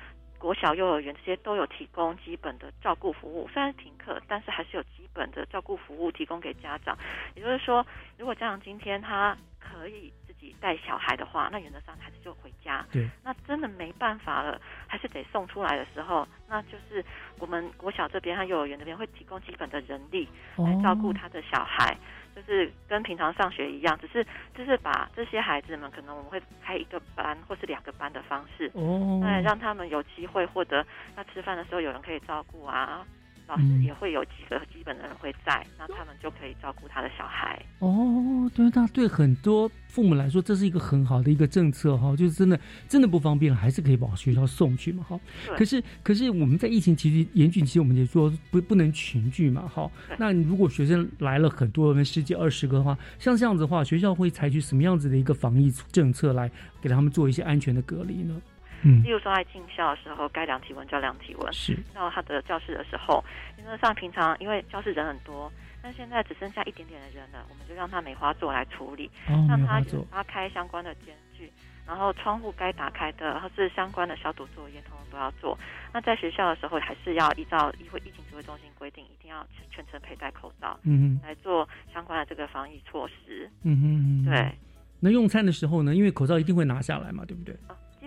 [0.40, 6.98] 国小、幼儿园这些都有提供基本的照顾服务，虽然停课，但是还是有基本的照顾服务提供给家长。
[7.36, 7.86] 也就是说，
[8.18, 10.56] 如果家长今天他可以自己。
[10.60, 12.84] 带小孩的话，那原则上孩子就回家。
[12.90, 17.04] 对，那真的没办法了，还是得送出来的时候，那就是
[17.38, 21.96] 我们国小这边和幼儿园这边会提供基本的人力来照顾他的小孩，
[22.34, 24.24] 就是跟平常上学一样，只是
[24.56, 33.06] 就是把这些孩子们，可能我们会开一个班或是两个班的方式，哦，对，让他们有机会获得，那吃饭的时候有人可以照顾啊。
[33.50, 37.60] 老师也会有几个基本的人会在，那他们就可以照顾他的小孩。
[37.80, 42.58] 哦，对，那对很多父母来说，这是一个很好的一个政策哈，就是真的
[42.88, 45.18] 真的不方便了，还是可以往学校送去嘛哈。
[45.56, 49.90] 可是可是我们在疫情期间严峻期，我们也说不不能群聚嘛哈。
[50.16, 56.48] 那如果学生来了很多人十几二十个的话，像这样子的话，学校会采取什么样子的一个防疫政策来
[56.80, 58.40] 给他们做一些安全的隔离呢？
[58.82, 61.52] 嗯，例如说在进校的时候，该量体温就要量体温。
[61.52, 63.22] 是到他的教室的时候，
[63.56, 65.50] 原则上平常因为教室人很多，
[65.82, 71.50] 但现在只剩下一点点的人了，我们就让他梅花座来处理，让他拉开相关的间距，
[71.86, 75.58] 然后窗户该打开的，或是相关的消毒作业，通通都要做。
[75.92, 83.50] 那在学校的时候，还是要依照医会疫情指挥中心规定，一定要全程佩戴口罩，嗯，来做相关的这个防疫措施。
[83.64, 84.52] 嗯哼，对。
[85.02, 85.94] 那用餐的时候呢？
[85.94, 87.54] 因为口罩一定会拿下来嘛，对不对？
[87.54, 87.60] 基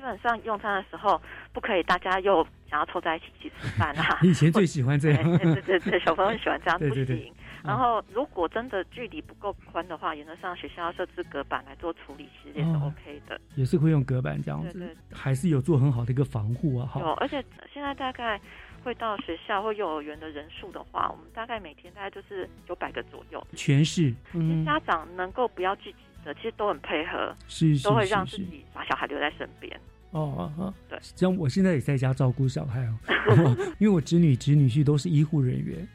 [0.04, 4.20] 本上用餐的时候不可以，大家又想要凑在一起一起吃饭啊。
[4.24, 7.34] 以前最喜欢这样， 对对对，小朋友喜欢这样， 不行。
[7.64, 13.40] 然后如果真的距离不够宽的话，原则上学校要设置隔板来做处理，其实也是 OK 的。
[13.56, 16.92] 也是会用隔板这样子，还是有做很好的一个防护啊。
[17.00, 17.42] 有，而且
[17.74, 18.38] 现在大概
[18.84, 23.42] 会到学校或幼儿园的人数的话，我们大概每天大概就是九百个左右。
[23.56, 29.80] 全市，嗯，家长能够不要聚集的，其实都很配合，是都会让自己把小孩留在身边。
[30.14, 32.98] 哦哦哦，对，像我现在也在家照顾小孩哦，
[33.80, 35.88] 因为我侄女、侄女婿都是医护人员，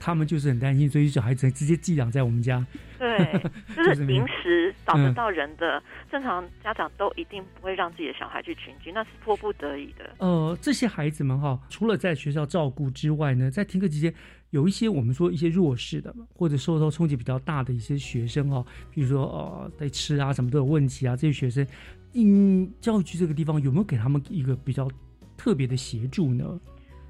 [0.00, 2.66] 他们就是很担心，所以小孩子直接寄养在我们家。
[2.98, 3.40] 对，
[3.76, 10.10] 就是临时找得到人的，正常家长都一定不会让自己的小孩去群居，那是迫不得已的。
[10.18, 14.14] 呃，这些孩子们哈，除了在学校照顾之外呢，在停课期间，
[14.48, 21.66] 有一些我们说一些弱势的，或者受到冲击比较大的一些学生哦，比如说呃，在吃啊什么都有问题啊，这些学生。
[22.16, 24.88] 嗯，教育局这个地方有没有给他们一个比较
[25.36, 26.58] 特别的协助呢？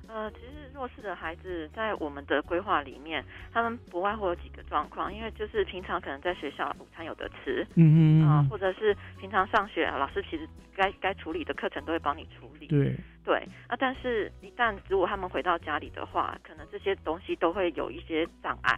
[0.09, 13.37] 呃，其实弱势的孩子在我们的规划里面，他们不外乎有几个状况，因为就是平常可能在学校午餐有得吃，嗯嗯啊，或者是平常上学老师其实该该处理的课程都会帮你处理，对对
[13.69, 18.77] 啊，但是一旦如果他们回到家里的话，可能这些东西都会有一些障碍。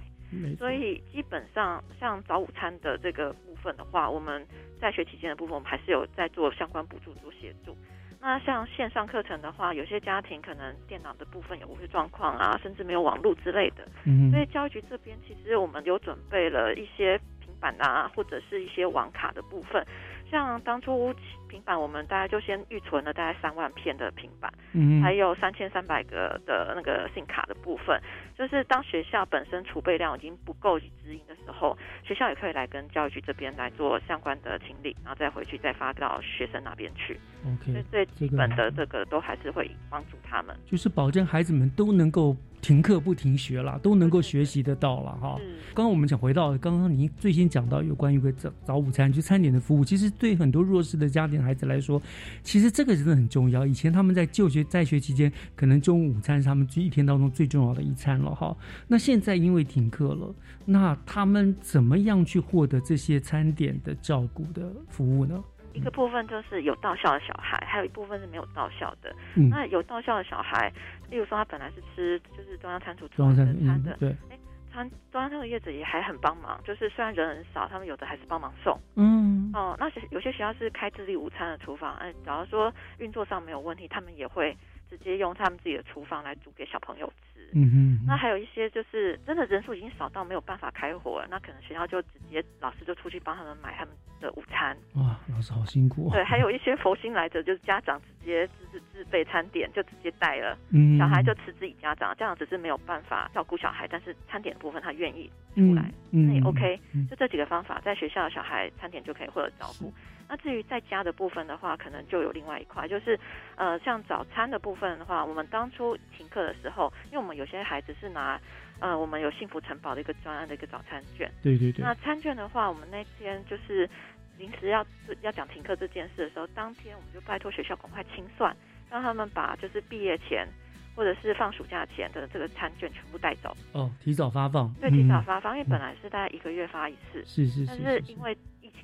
[0.58, 4.46] 所以基本上，像早午餐的这个部分的话，我们
[4.80, 7.76] 在学期间的部分，我们还是有在做相关补助、做协助。
[8.20, 13.86] 那像线上课程的话，有些家庭可能电脑的部分有误事状况啊，甚至没有网络之类的。
[14.04, 14.30] 嗯。
[14.30, 19.86] 所以教育局这边其实我们有准备了一些平板啊，或者是一些网卡的部分。
[20.30, 21.14] 像当初
[21.48, 28.00] 平板，我们大概就先预存了大概三万片的平板，嗯，还有三千三百个的那个信卡的部分。
[28.36, 37.18] 就是当学校本身储备量已经不够指引的时候，学校也可以来跟教育局这边来做相关的清理，然后再回去再发到学生那边去。
[37.44, 45.36] OK，最基本的这个都还是会帮助他们，就是保证孩子们都能够停课不停学了，都能够学习得到了哈。
[45.74, 52.00] 刚刚我们想回到刚刚您最先讲到有关于个早早午餐就餐点的服务，其实对很多弱势的家庭孩子来说，
[52.42, 53.66] 其实这个真的很重要。
[53.66, 58.34] 以前他们在就学在学期间，可能中午午餐是他们这一天当中最重要的一餐了。
[58.34, 65.42] 哈，那现在因为停课了，那他们怎么样去获得这些餐点的照顾的服务呢？
[65.74, 69.14] 一个部分就是有到校的小孩，还有一部分是没有到校的。
[69.36, 70.72] 嗯，那有到校的小孩，
[71.10, 74.37] 例如说他本来是吃就是中央餐厨中央餐的，对，哎，
[74.78, 78.78] 餐中央餐的业者也还很帮忙，就是虽然人很少，他们有的还是帮忙送。
[78.94, 84.56] 嗯，哦，那有些学校是开自立午餐的厨房，哎，假如说运作上没有问题，他们也会
[84.90, 87.38] 直接用他们自己的厨房来煮给小朋友吃。
[87.54, 94.76] 嗯哼，那还有一些就是真的人数已经少到没有办法开火了，那可能学校就直接老师就出去帮他们买他们的午餐。
[94.96, 96.12] 哇，老师好辛苦啊。
[96.12, 106.78] 对，还有一些佛心来者，就是家长直接自自自备餐点就直接带了，嗯，小孩就吃自己家长，家长只是没有办法照顾小孩，但是餐点的部分他愿意出来，那也 OK。
[107.08, 109.90] 就这几个方法，在学校的小孩餐点就可以获得照顾。
[110.28, 113.18] 那至于在家的部分的话，可能就有另外一块，就是
[113.56, 118.38] 呃，像早餐的部分的话，我们当初停课的时候，因为我们有些孩子是拿
[118.78, 121.82] 呃，我们有幸福城堡的一个专案的一个早餐券，对对对。
[121.82, 123.88] 那餐券的话，我们那天就是
[124.36, 124.84] 临时要
[125.22, 128.54] 要讲停课这件事的时候，当天我们就拜托学校赶快清算，
[128.90, 130.46] 让他们把就是毕业前
[130.94, 133.56] 或者是放暑假前的这个餐券全部带走。
[133.72, 134.70] 哦，提早发放。
[134.74, 138.36] 对，提早发放，因为本来是大概一个月发一次，是是是，但是因为。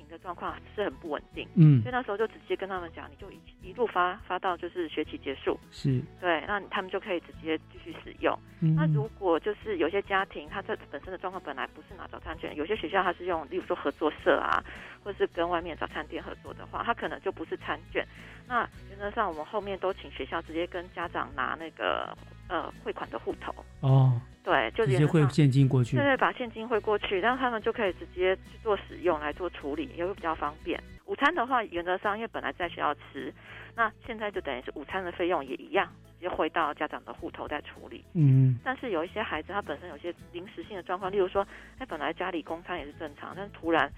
[0.09, 8.37] 的状况是很不稳定，嗯，所以那时候就直接跟他们讲，你就一一路发发到就是学期结束，是对，那他们就可以直接继续使用。
[8.61, 14.63] 嗯、那如果就是有些家庭，他这本身的状况本来不是拿早餐券，有些学校他是用，例如说合作社啊，
[15.03, 18.05] 或是跟外面早餐店合作的话，他可能就不是餐券。
[18.47, 22.15] 那原则上我们后面都请学校直接跟家长拿那个
[22.47, 23.53] 呃汇款的户头。
[23.81, 25.95] 哦，对，就直接汇现金过去。
[25.95, 30.81] 对对，把现金汇过去，让他们就可以直接去做使用来做处理，也会比较方便。
[31.05, 33.33] 午餐的话，原则上因为本来在学校吃，
[33.75, 35.87] 那现在就等于是午餐的费用也一样，
[36.19, 38.03] 直接汇到家长的户头再处理。
[38.13, 38.57] 嗯。
[38.63, 43.91] 但是有一些孩子，他本身有些临时性的状况，例如说，他本来家里供餐也是正常，但是突然。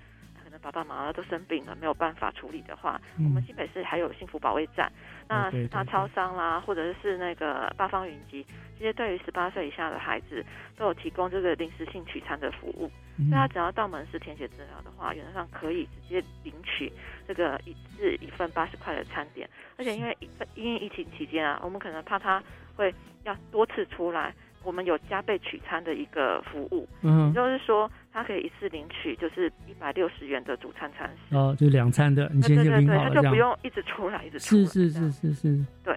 [0.58, 4.92] 爸爸妈妈都生病了，没有办法处理的话，我们新北市还有幸福保卫战，
[5.28, 8.46] 那大超商啦，或者是那个八方云集，
[8.78, 10.46] 这些对于十八岁以下的孩子
[10.76, 12.92] 都有提供这个临时性取餐的服务。
[13.18, 16.92] 所以他只要到门市填写资料的话，原则上可以直接领取
[17.28, 19.50] 这个一次一份八十块的餐点。
[19.78, 20.16] 而且因为
[20.54, 22.42] 因为疫情期间啊，我们可能怕他
[22.76, 22.94] 会
[23.24, 24.34] 要多次出来。
[24.68, 35.96] 我们有加倍取餐的一个服务，嗯，就是说他可以一次领取就是一百六十元的主餐餐食，哦，就两餐的，你先就领好了，他就不用一直出来，一直出来，是是是是是，对，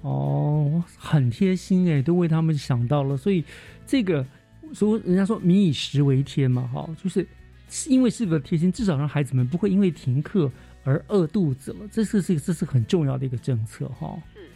[0.00, 3.44] 哦，很贴心哎，都为他们想到了，所以
[3.86, 4.26] 这个
[4.74, 7.24] 说人家说民以食为天嘛，哈，就是
[7.86, 10.50] 因为是个贴心，至少让孩子们不会因为停课
[10.82, 14.47] 而饿肚子了，这是是这是很重要的一个政策哈，是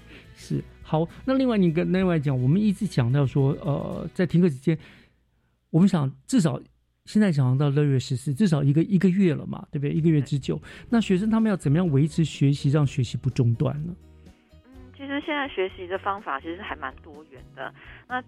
[0.42, 0.62] 是。
[0.82, 4.76] 好，那另外你跟另外讲，我们一直讲到说，呃，在停课期间，
[5.70, 6.60] 我们想至少
[7.04, 9.92] 现在讲到六月十四，至少一个一个月了嘛，对不对？
[9.92, 13.94] 一个月之久，那学生他们要怎么样维持学习，让学习不中断呢？
[14.64, 17.72] 嗯，其实现在学习的方法其实还蛮多元的，
[18.08, 18.22] 那。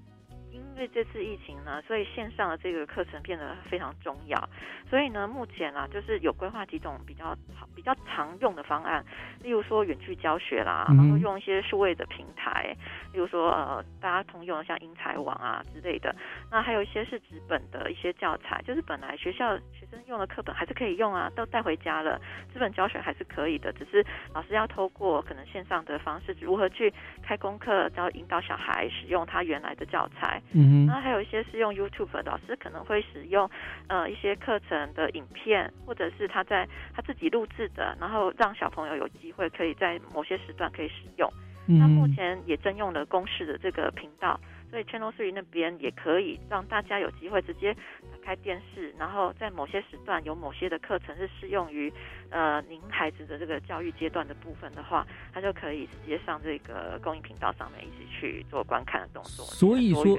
[0.74, 4.48] 因为这次疫情呢，所以线上的这个课程变得非常重要。
[4.90, 9.04] 所以呢，目前啊，就是有规划几种比较好、比较常用的方案，
[9.40, 12.76] 例如说远距教学啦，然后用一些数位的平台，
[13.12, 16.14] 例如说呃，大家通用的像英才网啊之类的。
[16.50, 22.20] 那还有一些是纸本的一些教材，就是本来学校学生用的课本还是可以用啊，都带回家了，
[22.52, 30.42] 纸本教学还是可以的，只是老师要透过可能线上的方式，如何去开功课，然后引导小孩使用他原来的教材。
[30.52, 33.48] 嗯，然后还有一些是用 YouTube 的老师可能会使用，
[33.88, 41.30] 呃，一些课程的影片，或者是他在他自己录制的，然后让小朋友有机会可以在某些时段可以使用。
[41.66, 44.38] 那目前也征用了公式的这个频道。
[44.74, 47.72] 所以 Channel Three 那边也可以让大家有机会直接
[48.10, 51.92] 打开电视，然后在某些时段有某些的课程是适用于
[52.30, 59.44] 呃您孩子的这个教育阶段的部分的话，他就可以直接上这个公益频道上面一起去做观看的动作。
[59.44, 60.18] 所以说，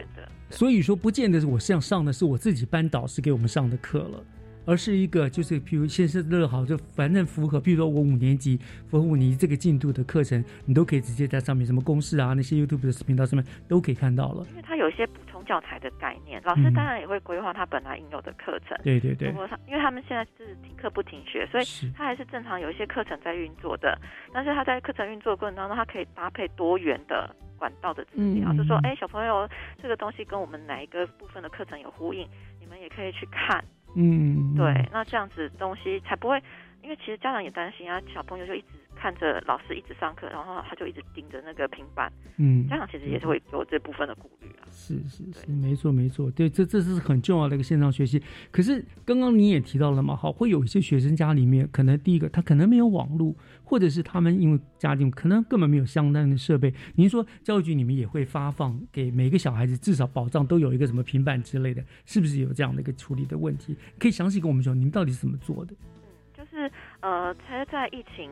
[0.50, 4.24] 所以说不见得是我像上的是我自己班导师给我们上的课了。
[4.66, 8.58] 而是一个，就是譬如先是乐好，就反正符合，譬如说我五年级
[8.88, 14.46] 符合五年级这个进度的课程，你都可以直接在上面，什么公式啊，那些 YouTube 的频道上面都可以看到了。
[14.52, 18.78] 因为它有一些补充教材的概念，老师当然也会规划他本来应有的课程。
[18.84, 19.30] 对对对。
[19.30, 21.64] 不过他，因为他们现在是停课不停学，所以
[21.96, 23.98] 他还是正常有一些课程在运作的。
[24.34, 29.48] 但是他在课程运作的过程当中，他可以搭配多元的管道的资料，就说，哎，小朋友
[29.82, 32.28] 这个东西跟我们哪一个部分的课程有呼应，
[32.60, 33.64] 你们也可以去看。
[33.96, 36.42] 嗯，对，那这样子东西才不会，
[36.84, 38.68] 因为其实家长也担心啊，小朋友就一直
[39.06, 44.66] 看着老师一直上课，然后他就一直盯着那个平板，嗯，家长其实也是会有这部分的顾虑啊。
[44.72, 48.20] 是是是，没错没错，对，这这是很重要的一个线上学习。
[48.52, 56.74] 可是刚刚你也提到了嘛，好，会有一些学生家里面可能第一个他可能没有网络，或者是他们因为家庭可能根本没有相当的设备。
[56.96, 63.78] 您说教育局你们也会发放给每个小孩子，至少保障都有一个什么平板之类的，是不是有这样的一个处理的问题？
[64.00, 65.76] 可以详细跟我们说，您到底是怎么做的？
[65.76, 65.78] 嗯，
[66.34, 68.32] 就是呃，才在疫情。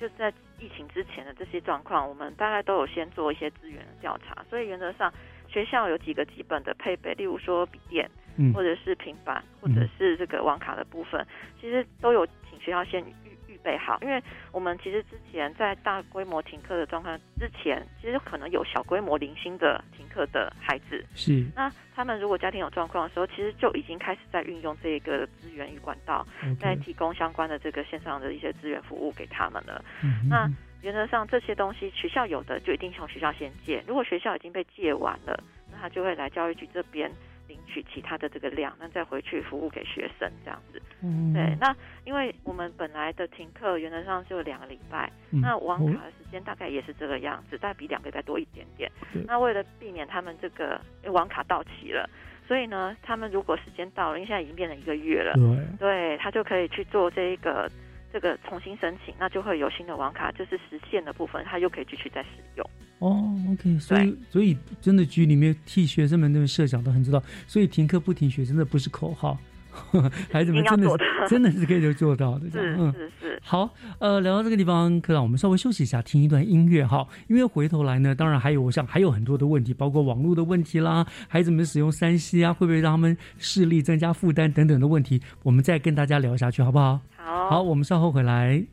[0.00, 5.12] 就是在疫情之前的这些状况，我们大概都有先做一些资源的调查，所以原则上
[5.46, 8.10] 学校有几个基本的配备，例如说笔电，
[8.54, 11.24] 或者是平板，或者是这个网卡的部分，
[11.60, 13.29] 其实都有请学校先预。
[13.62, 21.04] 备好，因为我们其实之前在大规模停课的状况之前，其实可能有小规模零星的停课的孩子。
[21.14, 21.44] 是。
[21.54, 26.26] 那他们如果家庭有状况的时候，其实就已经开始在运用这个资源与管道，
[26.58, 29.84] 在提供相关的这个线上的一些资源服务给他们了。
[30.28, 30.50] 那
[30.82, 37.10] 原则上这些东西学校有的就一定从学校先借，如果学校已经被借完了，那他就会来教育局这边。
[37.50, 40.80] 领取其他的这个量，那再回去服务给学生这样子。
[41.02, 41.56] 嗯，对。
[41.60, 41.74] 那
[42.04, 45.10] 因为我们本来的停课原则上就两个礼拜，
[45.42, 48.88] 那网卡的时间大概也是这个样子，大概比两个礼拜多一点点。
[49.26, 52.08] 那为了避免他们这个网卡到期了，
[52.46, 55.34] 所以呢，他们如果时间到了，因为现在已经变成一个月了，
[55.78, 57.68] 对，他就可以去做这一个
[58.12, 62.70] 这个重新申请，那就会有新的网卡，就是实现的部分，他又可以继续再使用。
[62.98, 69.38] 哦，OK，所以所以真的局里面替学生们那个设想都很知道，所以停课不停学真的不是口号，
[70.32, 70.96] 孩子们真的是
[71.28, 73.40] 真的是可以做到的，是是是。
[73.42, 77.06] 好，呃，聊到这个地方，科长，我们稍微休息一下，听一段音乐哈。
[77.28, 87.00] 因为回头来呢，当然还有我想还有很多的问题，包括网络的问题啦，孩子们使用三 C 啊，会不会让他们视力增加负担等等的问题，我们再跟大家聊下去，好不好？
[87.16, 88.64] 好，好，我们稍后回来。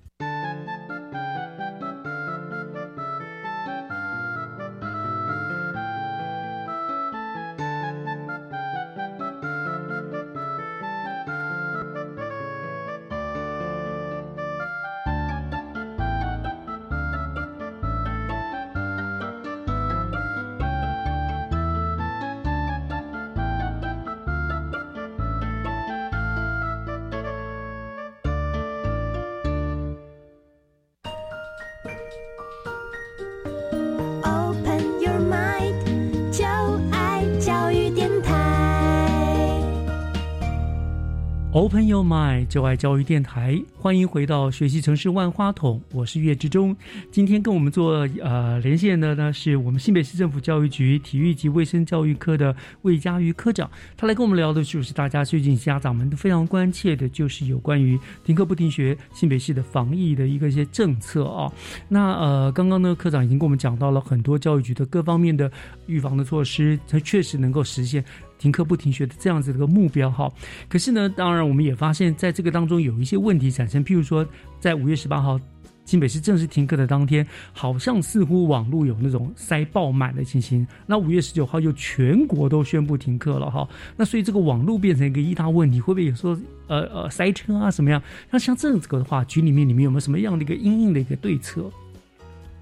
[41.78, 46.76] Open your mind，就爱教育电台，欢迎回到学习城市万花筒，我是岳志忠。
[47.12, 61.52] 今天跟我们做呃连线的呢，是我们新北市政府教育局体育及卫生教育科的魏佳瑜科长，他来跟我们聊的就是大家最近家长们都非常关切的，就是有关于停课不停学，新北市的防疫的一个一些政策啊。
[61.88, 65.52] 那呃，刚刚呢，科长已经跟我们讲到了很多教育局的各方面的
[65.86, 68.04] 预防的措施，它确实能够实现。
[68.38, 70.32] 停课不停学的这样子的一个目标哈，
[70.70, 74.26] 可是呢，当然我们也发现，在这个当中有一些问题产生，譬如说，
[74.60, 75.40] 在五月十八号
[75.86, 80.68] 新北市正式停课的当天，好像似乎网络有那种塞爆满的情形。
[80.86, 88.02] 那五月十九号又全国都宣布停课了哈，那所以这个网络变成一个一大问题，会不会有时候呃呃塞车啊什么样？
[88.30, 91.72] 那像这样子的话，局里面你们有没有什么样的一个应应的一个对策？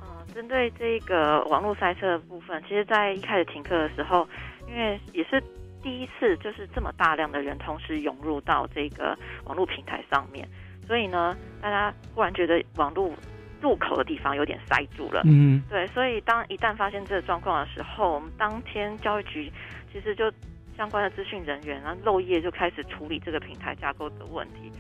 [0.02, 4.28] 嗯，针对这个网络塞车的部分，其实在一开始停课的时候，
[4.70, 5.44] 因为也是。
[5.86, 10.50] 第一次就是这么大量的人同时涌入到这个网络平台上面，
[10.88, 13.12] 所以呢，大家忽然觉得网络
[13.62, 15.22] 入口的地方有点塞住了。
[15.26, 19.52] 嗯，对，所以当一旦发现这个状况的时候，我们当天教育局
[19.94, 20.26] 其实就
[20.76, 24.72] 相关的资讯人员，然后漏夜就开始处理这个平台架构的问题。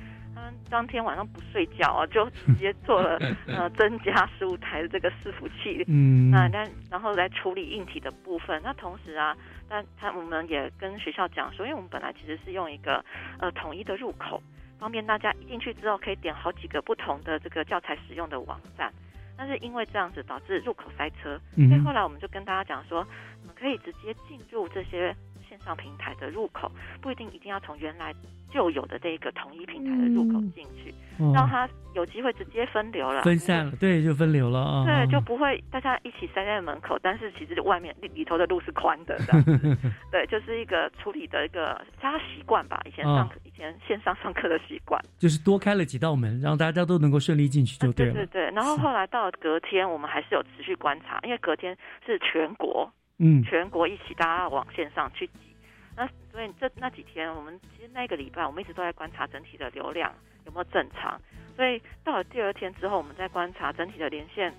[0.69, 3.17] 当天晚上不睡觉啊， 就直接做了
[3.47, 8.61] 呃增加十五台的这个伺服器，嗯，那但然后来处理硬体的部分。
[8.63, 9.35] 那同时啊，
[9.69, 13.03] 但他我们也跟学校讲说，因为我们本来其实是用一个
[13.39, 14.41] 呃统一的入口，
[14.79, 18.91] 方便大家一进去之后可以点好几个不同的这个教材使用的网站。
[19.37, 21.37] 但是因为这样子导致入口塞车，
[21.67, 22.99] 所以后来我们就跟大家讲说，
[23.41, 25.15] 我们可以直接进入这些。
[25.55, 26.69] 线上平台的入口
[27.01, 28.13] 不一定一定要从原来
[28.51, 30.93] 就有的这一个统一平台的入口进去，
[31.33, 39.77] 让它有机会直接分流了，分散了，对，就分流了啊，对，就不会大家一起塞在门口，但是其实外面里里头的路是宽的，这样子，
[40.11, 52.91] 对，就是一个处理的一个家习惯吧，以前上课以前线上上课的习惯，就是多开了几道门，让大家都能够顺利进去就对了，对对，然后后来到了隔天，我们还是有持续观察，因为隔天是全国。
[53.17, 55.55] 嗯，全国一起大家往线上去挤，
[55.95, 60.13] 那所以这那几天我们其实那个礼拜我们一直都在观察整体的流量
[60.45, 61.19] 有没有正常，
[61.55, 64.53] 所以到了第二天之后，我们在观察整体的连线，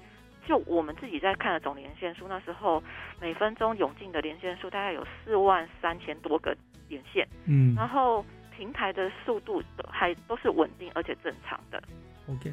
[0.46, 2.82] 就我们自己在看的总连线数，那时候
[3.20, 6.56] 每分钟涌进的连线数大概有四万三千多个
[6.88, 8.24] 连线，嗯，然后
[8.56, 11.82] 平台的速度还都是稳定而且正常的
[12.28, 12.52] ，OK。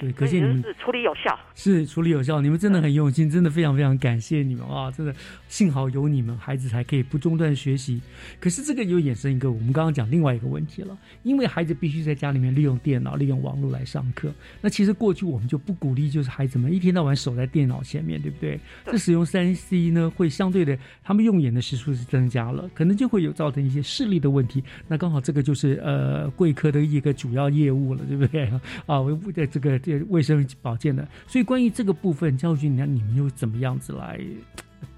[0.00, 2.40] 对，可见你们是处理有效，是处理有效。
[2.40, 4.90] 你们真的很用心，真的非常非常感谢你们啊！
[4.90, 5.14] 真的，
[5.46, 8.00] 幸好有你们，孩子才可以不中断学习。
[8.40, 14.32] 可是这个又衍生一个，我们刚刚讲另外一个问题了，因为孩子必须在家里面利用电脑、利用网络来上课。
[14.62, 18.58] 那其实过去我们就不鼓励，就是孩子们一天到晚守在电脑前面，对不对？
[18.86, 24.64] 这使用三 C 呢，会相对的，他们用眼的时数是增加了，可能就会有造成一些视力的问题。
[24.88, 28.50] 那刚好这个就是呃贵科的一个主要业务了，对不对？
[28.86, 29.74] 啊，为的这个。
[29.84, 34.18] 这卫生保健的，所以关于这个部分，教育局，你看你们又怎么样子来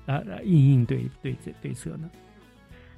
[0.05, 2.09] 来来应应对对这对策呢？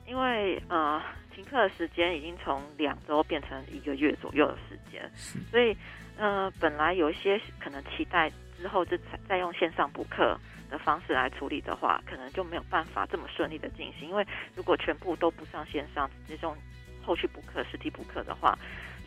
[0.07, 1.01] 因为呃，
[1.35, 5.11] 停课的时间已经从两周变成一个月左右的时间，
[5.51, 5.75] 所以
[6.19, 10.39] 呃，本来有一些可能期待之后就再用线上补课
[10.69, 14.11] 的方式来处理的话，可能就没有办法这么顺利的进行。
[14.11, 16.55] 因为如果全部都不上线上，直接用
[17.03, 18.59] 后续补课、实体补课的话。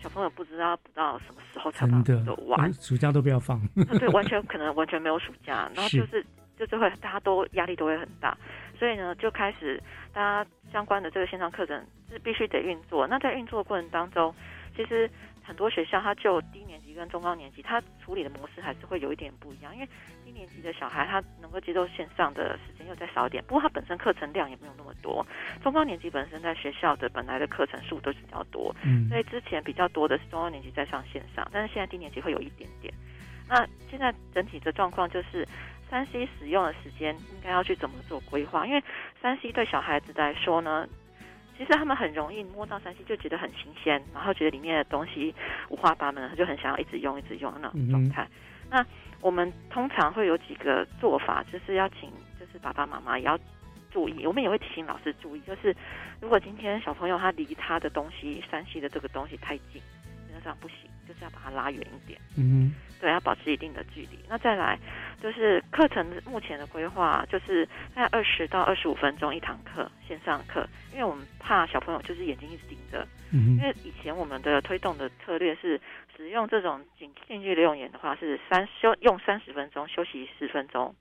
[0.02, 3.62] 小朋友不知道不到什么时候才能都玩，暑假都不要放。
[4.00, 6.26] 对，完全可能完全没有暑假，然后就是
[6.58, 8.36] 就是会大家都压力都会很大，
[8.80, 9.82] 所以呢就开始
[10.12, 13.06] 大家相关的这个线上课程是必须得运作。
[13.08, 14.34] 那在运作过程当中，
[14.76, 15.10] 其实
[15.44, 19.88] 很多学校它就低年级跟中高年级，它处理的模式还是会有一点不一样，因为
[20.24, 25.26] 低年级的小孩他能够接受线上的时间又再少一点，不过他本身课程量也没有那么多。
[25.64, 32.94] 中高年级本身在学校的本来的课程数都是比较多，嗯所以之前比较多的是中高年级在上线上，但是现在低年级会有一点点。
[33.50, 35.46] 那现在整体的状况就是，
[35.90, 38.66] 三 C 使用的时间应该要去怎么做规划？
[38.66, 38.82] 因为
[39.22, 40.88] 三 C 对小孩子来说呢，
[41.62, 45.32] 其实他们很容易摸到山西就觉得很新鲜，然后觉得里面的东西
[45.70, 48.28] 五花八门，他就很想要一直用一直用的那种状态。
[48.68, 48.84] 那
[49.20, 52.10] 我们通常会有几个做法，就是要请
[52.40, 53.38] 就是爸爸妈妈也要
[53.92, 55.76] 注意，我们也会提醒老师注意，就是
[56.20, 59.80] 如果今天小朋友他离他的东西山西的这个东西太近，
[60.32, 62.20] 原则上不行，就是要把它拉远一点。
[62.38, 64.20] 嗯对，要保持一定的距离。
[64.30, 64.78] 那再来
[65.20, 73.06] 就是课程目前的规划，就是在二十到二十五分钟一堂课线上课，因为我们怕小朋友就是眼睛一直盯着。
[73.34, 75.82] 嗯因为以前我们的推动的策略是
[76.16, 80.94] 使用这种近近距离用眼的话是三休用三十分钟，休息十分钟。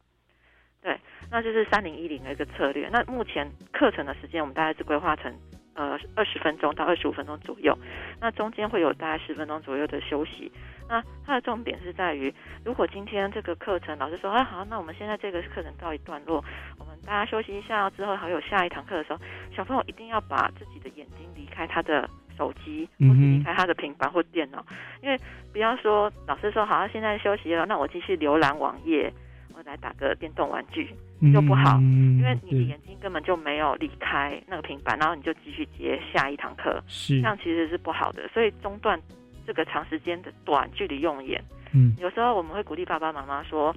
[0.81, 0.99] 对，
[1.31, 2.89] 那就是三零一零的一个策略。
[2.91, 5.31] 那目前课程的时间我们大概是规划成
[5.75, 7.77] 呃二十分钟到二十五分钟左右，
[8.21, 10.51] 那中间会有大概十分钟左右的休息。
[10.89, 16.45] 那它的重点是在于，如果今天这个课程老师说，啊好，那我们现在这个课程告一段落，
[16.79, 19.19] 我们大家休息一下，之后还有下一堂课的时候，
[19.55, 24.67] 小朋友一定要把自己的眼睛离开他的手机，或是离开他的平板或电脑，
[25.01, 25.17] 因为
[25.53, 29.13] 不要说老师说好，现在休息了，那我继续浏览网页，
[29.55, 30.89] 我来打个电动玩具
[31.33, 37.21] 就不好，嗯因为你的眼睛根本就没有离开那个平板，然后你就继续接下一堂课，是。
[37.21, 39.01] 这样其实是不好的，所以中断
[39.47, 41.43] 这个长时间的短距离用眼。
[41.73, 41.95] 嗯。
[41.99, 43.75] 有时候我们会鼓励爸爸妈妈说，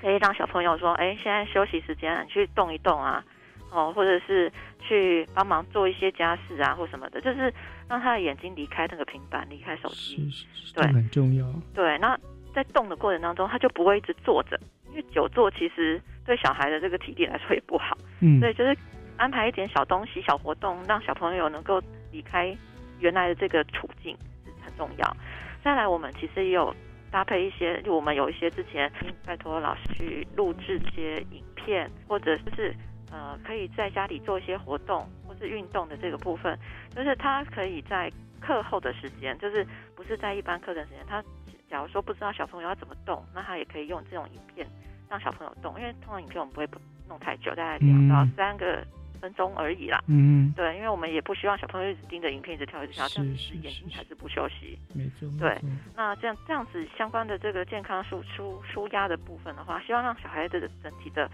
[0.00, 3.24] 可以让小朋友说，哎，现在休息时间，你去动一动啊，
[3.70, 7.52] 哦，或者是去帮忙做一些家事啊，或什么的，就是
[7.88, 10.28] 让他的眼睛离开那个平板，离开手机。
[10.74, 11.46] 这个很重要。
[11.74, 12.18] 对，那
[12.54, 17.96] 在动的过程当中，他就不会一直坐着，因为久坐其实对小孩的这个体力来说也不好。
[18.20, 18.76] 嗯所以就是
[19.16, 21.80] 安排一点小东西、小活动，让小朋友能够
[22.10, 22.56] 离开
[23.00, 25.16] 原来的这个处境是很重要。
[25.62, 26.74] 再来，我们其实也有
[27.10, 28.90] 搭配一些，就我们有一些之前
[29.24, 32.74] 拜托老师去录制一些影片，或者就是
[33.10, 36.56] 呃可以在家里做一些活动或是运动的这个部分，
[36.94, 41.22] 就是他可以在课后的时间，就是不是在一般课程时间，他
[41.68, 44.64] 假如说不知道小朋友要怎么动，那他也可以用这种影片
[45.08, 46.68] 让小朋友动，因为通常影片我们不会
[47.08, 48.86] 弄太久，大概两到嗯三个
[49.20, 50.02] 分钟而已啦。
[50.06, 54.78] 嗯对，因为我们也不希望小朋友一直盯着影片一直跳一直跳，这样子眼睛还是不休息。
[54.94, 55.58] 没错，对，
[55.96, 61.30] 那这样这样子相关的这个健康舒舒舒压的部分的话，希望让小孩子的整体的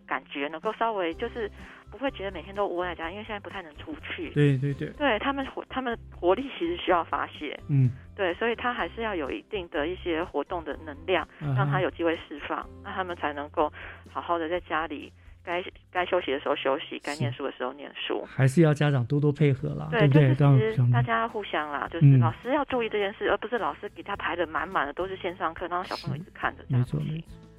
[0.00, 1.50] 感觉能够稍微就是
[1.90, 4.30] 不会觉得每天都窝在家，因为现在不太能出去。
[4.30, 7.58] 对对对，对他们活他们活力其实需要发泄。
[7.68, 11.26] 嗯，对，所以他还是要有一定的一些活动的能量，
[11.56, 13.72] 让他有机会释放，那他们才能够
[14.10, 15.12] 好好的在家里
[15.44, 18.24] 该该休息的时候休息，该念书的时候念书。
[18.26, 20.08] 还是要家长多多配合啦，对？
[20.08, 26.64] 就是当其实大家互相啦，就是嗯老师要注意这件事，而不是老师给他排的满满的都是线上课，然后小朋友一直看着。
[26.68, 27.53] 没错没错，嗯，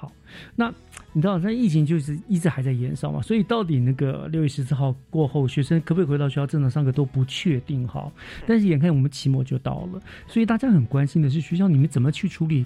[0.00, 0.12] 好，
[0.54, 0.72] 那
[1.12, 8.08] 你知道，那疫情就是一直还在延烧嘛，所以到底那个六月十四号过后，学生可不可以回到学校正常上课都不确定哈。
[8.46, 12.64] 但是眼看我们期末就到了，所以大家很关心的是学校你们怎么去处理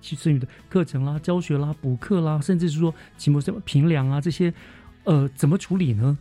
[0.00, 4.54] 其剩余的课程啦、教学啦、补课啦，甚至是说期末什么评量啊这些，
[5.02, 6.16] 呃，怎么处理呢？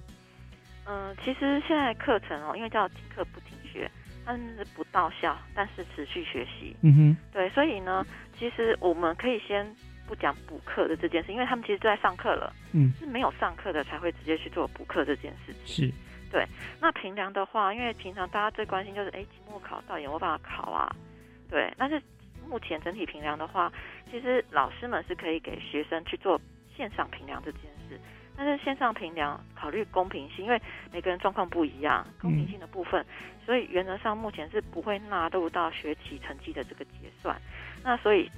[0.87, 3.91] 嗯，其实现在课程哦，因为叫停课不停学，
[4.25, 6.75] 它是不到校，但是持续学习。
[6.81, 8.03] 嗯哼，对，所以呢，
[8.39, 9.67] 其实我们可以先
[10.07, 15.87] 不讲补课的这件事，因为他们其实都在上课了，嗯，是没有上课的才会直接去做补课这件事情。
[15.87, 15.93] 是，
[16.31, 16.47] 对，
[16.81, 20.89] 那平凉的话，因为平常大家最关心就是，哎，期末考到底有没有办法考啊？
[21.49, 22.01] 对，但是
[22.47, 23.71] 目前整体评量的话，
[24.09, 26.39] 其实老师们是可以给学生去做
[26.75, 27.99] 线上评量这件事。
[28.39, 30.61] 但是线上评量考虑公平性，因为
[30.93, 33.03] 每个人状况不一样，公平性的部分，
[33.43, 37.35] 所以原则上目前是不会纳入到学期成绩的这个结算。
[37.83, 38.29] 那所以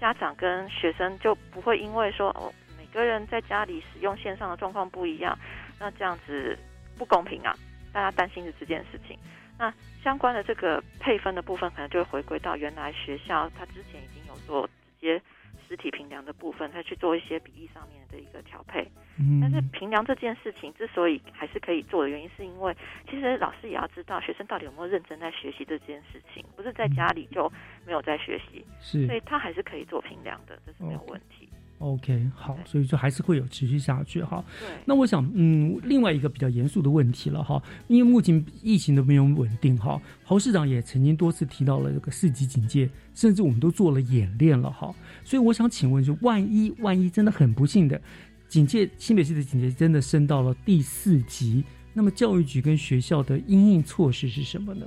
[0.00, 5.38] 家长跟学生就不会因为说哦，每个人在家里使用线上的状况不一样，
[5.78, 6.58] 那这样子
[6.96, 7.54] 不公平啊！
[7.92, 9.18] 大家担心的这件事情。
[9.58, 9.72] 那
[10.04, 15.20] 相关的这个配分的部分，可能就会回归到原来学校他之前已经有做直接
[15.68, 18.88] 实体评量的部分，再去做一些比例上面的一个调配。
[19.20, 22.74] 嗯但是评量这件事情之所以还是可以做的原因，是因为
[23.10, 27.52] 其实老师也要知道学生到底有没有认真在学习这件事情，不是在家里就
[27.84, 31.47] 没有在学习，是所以他还是可以做评量的，这是没有问题。
[31.78, 34.44] OK，好，所以就还是会有持续下去哈。
[34.58, 34.68] 对。
[34.84, 44.92] 那我想，嗯，另外一个比较严肃的问题了哈，因为目前疫情都没有稳定哈，侯市长也曾经多次提到了这个四级警戒，甚至我们都做了演练了哈。
[45.24, 48.00] 所以我想请问，就万一万一真的很不幸的
[48.48, 51.62] 警戒，新北市的警戒真的升到了第四级，
[51.94, 54.86] 那么教育局跟学校的应应措施是什么呢？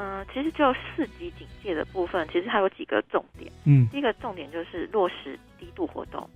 [0.00, 3.52] 嗯，其实就四级警戒的部分，其实它有几个重点。
[3.66, 6.26] 嗯，第一个重点就是落实低度活动，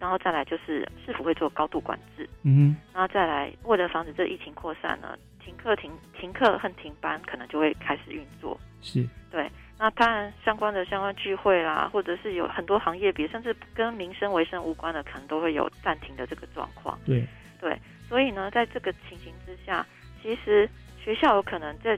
[0.00, 2.28] 然后再来就是是否会做高度管制。
[2.42, 8.58] 嗯，然后再来为了防止这疫情扩散呢，停课停停课和停班可能就会开始运作。
[8.82, 9.48] 是，对。
[9.78, 16.98] 那当然相关的相关聚会啦，或者是有很多行业别，甚至跟民生卫生无关的，可能都会有暂停的这个状况。
[17.06, 17.24] 对，
[17.60, 17.78] 对。
[18.08, 19.86] 所以呢，在这个情形之下，
[20.20, 20.68] 其实
[21.00, 21.96] 学校有可能在。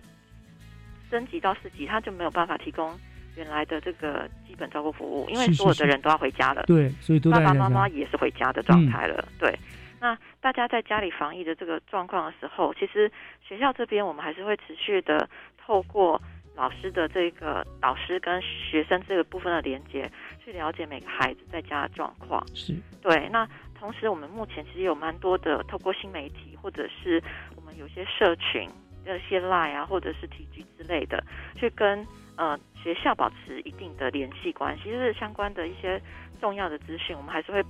[1.11, 2.97] 升级到四级，他就没有办法提供
[3.37, 6.63] 原来的这个基本照顾服务，因为所有的人都要回家了。
[6.67, 9.27] 对，所以爸爸妈妈也是回家的状态了。
[9.39, 9.55] 对，
[10.01, 13.11] 那大家在家里防疫的这个状况的时候，其实
[13.47, 16.21] 学校这边我们还是会持续的透过
[16.57, 20.11] 老师的这个导师跟学生这个部分的连接，
[20.45, 22.45] 去了解每个孩子在家的状况。
[22.55, 23.29] 是对。
[23.31, 23.49] 那
[23.79, 27.23] 同时，我们目前其实有蛮多的透过新媒体，或者是
[27.57, 28.69] 我们有些社群。
[29.05, 31.23] 那些 Line 啊，或者是 TG 之类的，
[31.57, 36.01] 去跟呃学校保持一定的联系关系，就是相关的一些
[36.41, 37.65] 重要的资讯，我们还是会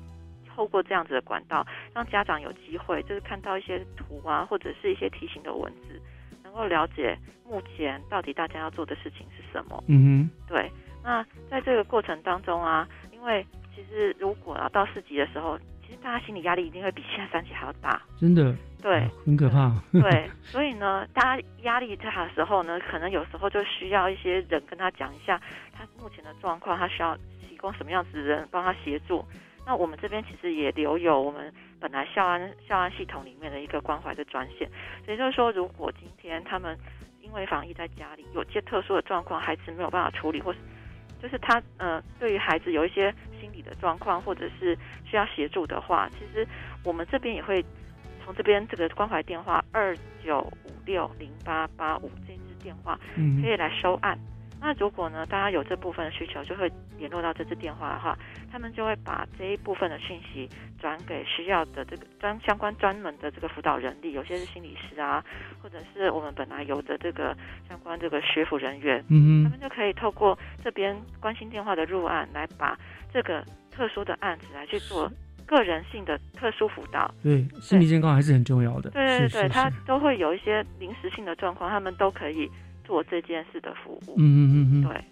[0.48, 6.00] 透过这样子的管道，让家长有机会，就是看到一些图啊，或者是一些提醒的文字，
[6.42, 9.82] 能够了解目前到底大家要做的事情是什么。
[9.88, 10.70] 嗯哼，对。
[11.02, 15.58] 那在这个过程当中啊，因为其实如果啊到四级的时候，
[15.90, 18.00] 其实大家心理压力一定会比现在三级还要大。
[18.16, 18.54] 真的。
[18.80, 19.74] 对，很可怕。
[19.90, 25.38] 对，所以呢，大家压力大的时候呢，可能有时候就需要一些人跟他讲一下
[25.72, 27.16] 他目前的状况，他需要
[27.48, 29.24] 提供什么样子的人帮他协助。
[29.66, 34.70] 那我们这边其实也留有我们本来校安校安系统里面的一个关怀的专线，
[35.08, 36.78] 也就是说，如果今天他们
[37.20, 40.58] 因为防疫在家里有些特殊的状况，孩子没有办法处理，或是
[41.22, 46.46] 就是他呃，对于孩子有一些心理的状况，或者是需要协助的话，其实
[46.84, 47.64] 我们这边也会。
[48.22, 52.96] 从这边这个关怀电话二九五六零八八五这支电话，
[53.42, 54.16] 可以来收案。
[54.60, 58.16] 那如果呢，大家有这部分的需求，就会联络到这支电话的话，
[58.52, 60.48] 他们就会把这一部分的讯息
[60.78, 65.24] 转给需要的这个专相关专门的这个辅导人力，有些是心理师啊，
[65.62, 67.34] 或者是我们本来有的这个
[67.68, 72.78] 相关这个学府人员，嗯他们就可以透过这边关心电话的入案，来把
[73.12, 75.10] 这个特殊的案子来去做。
[75.46, 78.88] 个人性的特殊辅导，对心理健康还是很重要的。
[78.90, 82.48] 对对对，他都会有一些临时性的状况，他们都可以
[82.90, 84.14] 做这件事的服务。
[84.16, 85.04] 嗯嗯嗯嗯，对。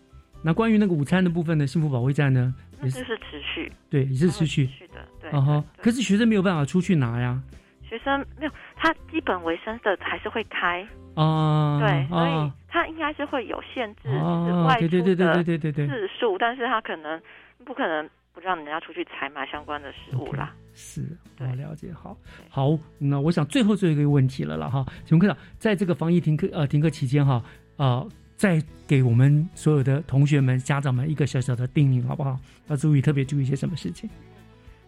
[0.42, 2.52] 那关于那个午餐的部分的幸福保卫战呢？
[2.80, 5.06] 那就是持续，对，也是持续的。
[5.20, 5.30] 对。
[5.30, 7.40] 啊哈，可是学生没有办法出去拿呀。
[7.88, 11.78] 学生没有，他基本卫生的还是会开啊。
[11.78, 17.22] 对，所以他应该是会有限制，是外出的次数，但是他可能
[17.64, 18.10] 不可能。
[18.34, 20.54] 不让人家出去采买相关的食物啦。
[20.72, 21.02] 是，
[21.40, 21.92] 我了解。
[21.92, 22.16] 好，
[22.48, 27.42] 好，那我想最后最后一个问题了了哈，请问科长，在这个防疫停课呃停课期间哈，
[27.78, 28.06] 呃，
[28.36, 32.38] 再给我们所有的同学们、家长们一个小小的叮咛好不好？
[32.66, 34.10] 要注意，特别注意一些什么事情？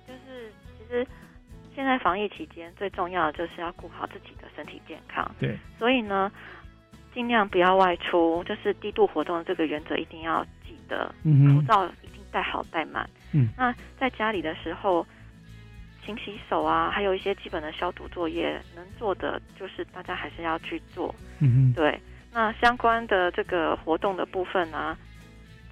[0.06, 1.06] 就是其实
[1.74, 5.30] 现在防疫期间最重要的就是要顾好自己的身体健康。
[5.38, 6.30] 对，所以呢，
[7.14, 13.08] 尽量不要外出，就是低度活动的这个原则一定要记得，嗯口罩一定戴好戴满。
[13.32, 15.06] 嗯，那在家里的时候，
[16.04, 21.14] 勤洗手啊，还有一些基本的消毒作业，能做的就是大家还是要去做。
[21.38, 21.96] 嗯对。
[22.32, 24.96] 那相关的这个活动的部分呢，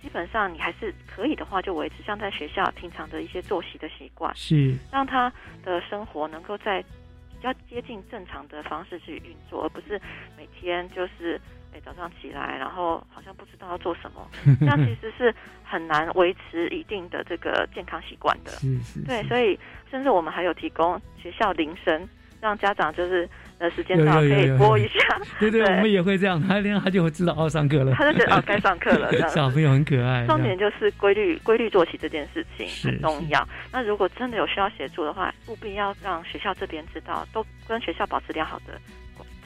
[0.03, 5.33] 基本上你还是可以的话，就维持像在学校平常的一些作息的习惯，是让他
[5.65, 10.01] 的生活能够在比较接近正常的方式去运作，而不是
[10.37, 11.41] 每天就是。
[11.71, 14.27] 哎，早上起来，然后好像不知道要做什么，
[14.59, 18.53] 这样其实是很难维持一定的这个健康习惯的。
[18.53, 19.05] 是是。
[19.05, 22.09] 对，所以甚至我们还有提供学校铃声，
[22.41, 23.29] 让家长就是
[23.59, 25.21] 呃时间到可以播一下。
[25.41, 29.11] 对对，我们也会这样，他他就会知道哦上课了，他就觉得哦该上课了。
[29.29, 30.27] 小朋友很可爱。
[30.27, 33.47] 重点就是规律规律作息这件事情很重要。
[33.73, 38.81] 那如果真的有需要协助的话，务必要让学校这边知道，都跟学校保持良好的。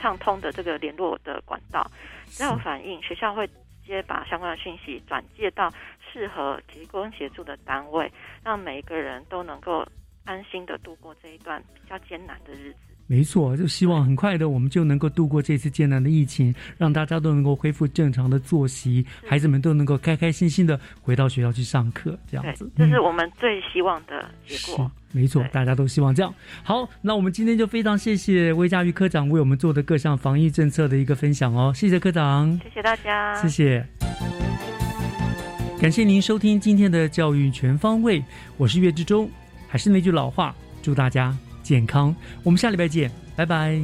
[0.00, 1.88] 畅通的这个联络的管道，
[2.26, 3.52] 只要反映，学校会直
[3.86, 5.72] 接把相关的讯息转介到
[6.12, 8.10] 适合提供协助的单位，
[8.42, 9.86] 让每一个人都能够
[10.24, 12.76] 安心的度过这一段比较艰难的日子。
[13.08, 22.70] 没错，就希望很快的我们就能够度过这次艰难的疫情，让大家都能够恢复正常的作息，孩子们都能够开开心心的回到学校去上课，这样子。
[22.76, 24.90] 这是我们最希望的结果。
[25.10, 26.32] 没错，大家都希望这样。
[26.62, 33.84] 好，那我们今天就非常谢谢魏佳瑜科长为我们做的各项防疫政策的一个分享哦，谢谢科长，谢谢大家，谢谢。
[35.78, 38.24] 感谢您收听今天的教育全方位，
[38.56, 39.28] 我是岳志忠。
[39.72, 42.14] 还是那句老话，祝大家健康。
[42.42, 43.80] 我们下礼拜见，拜拜。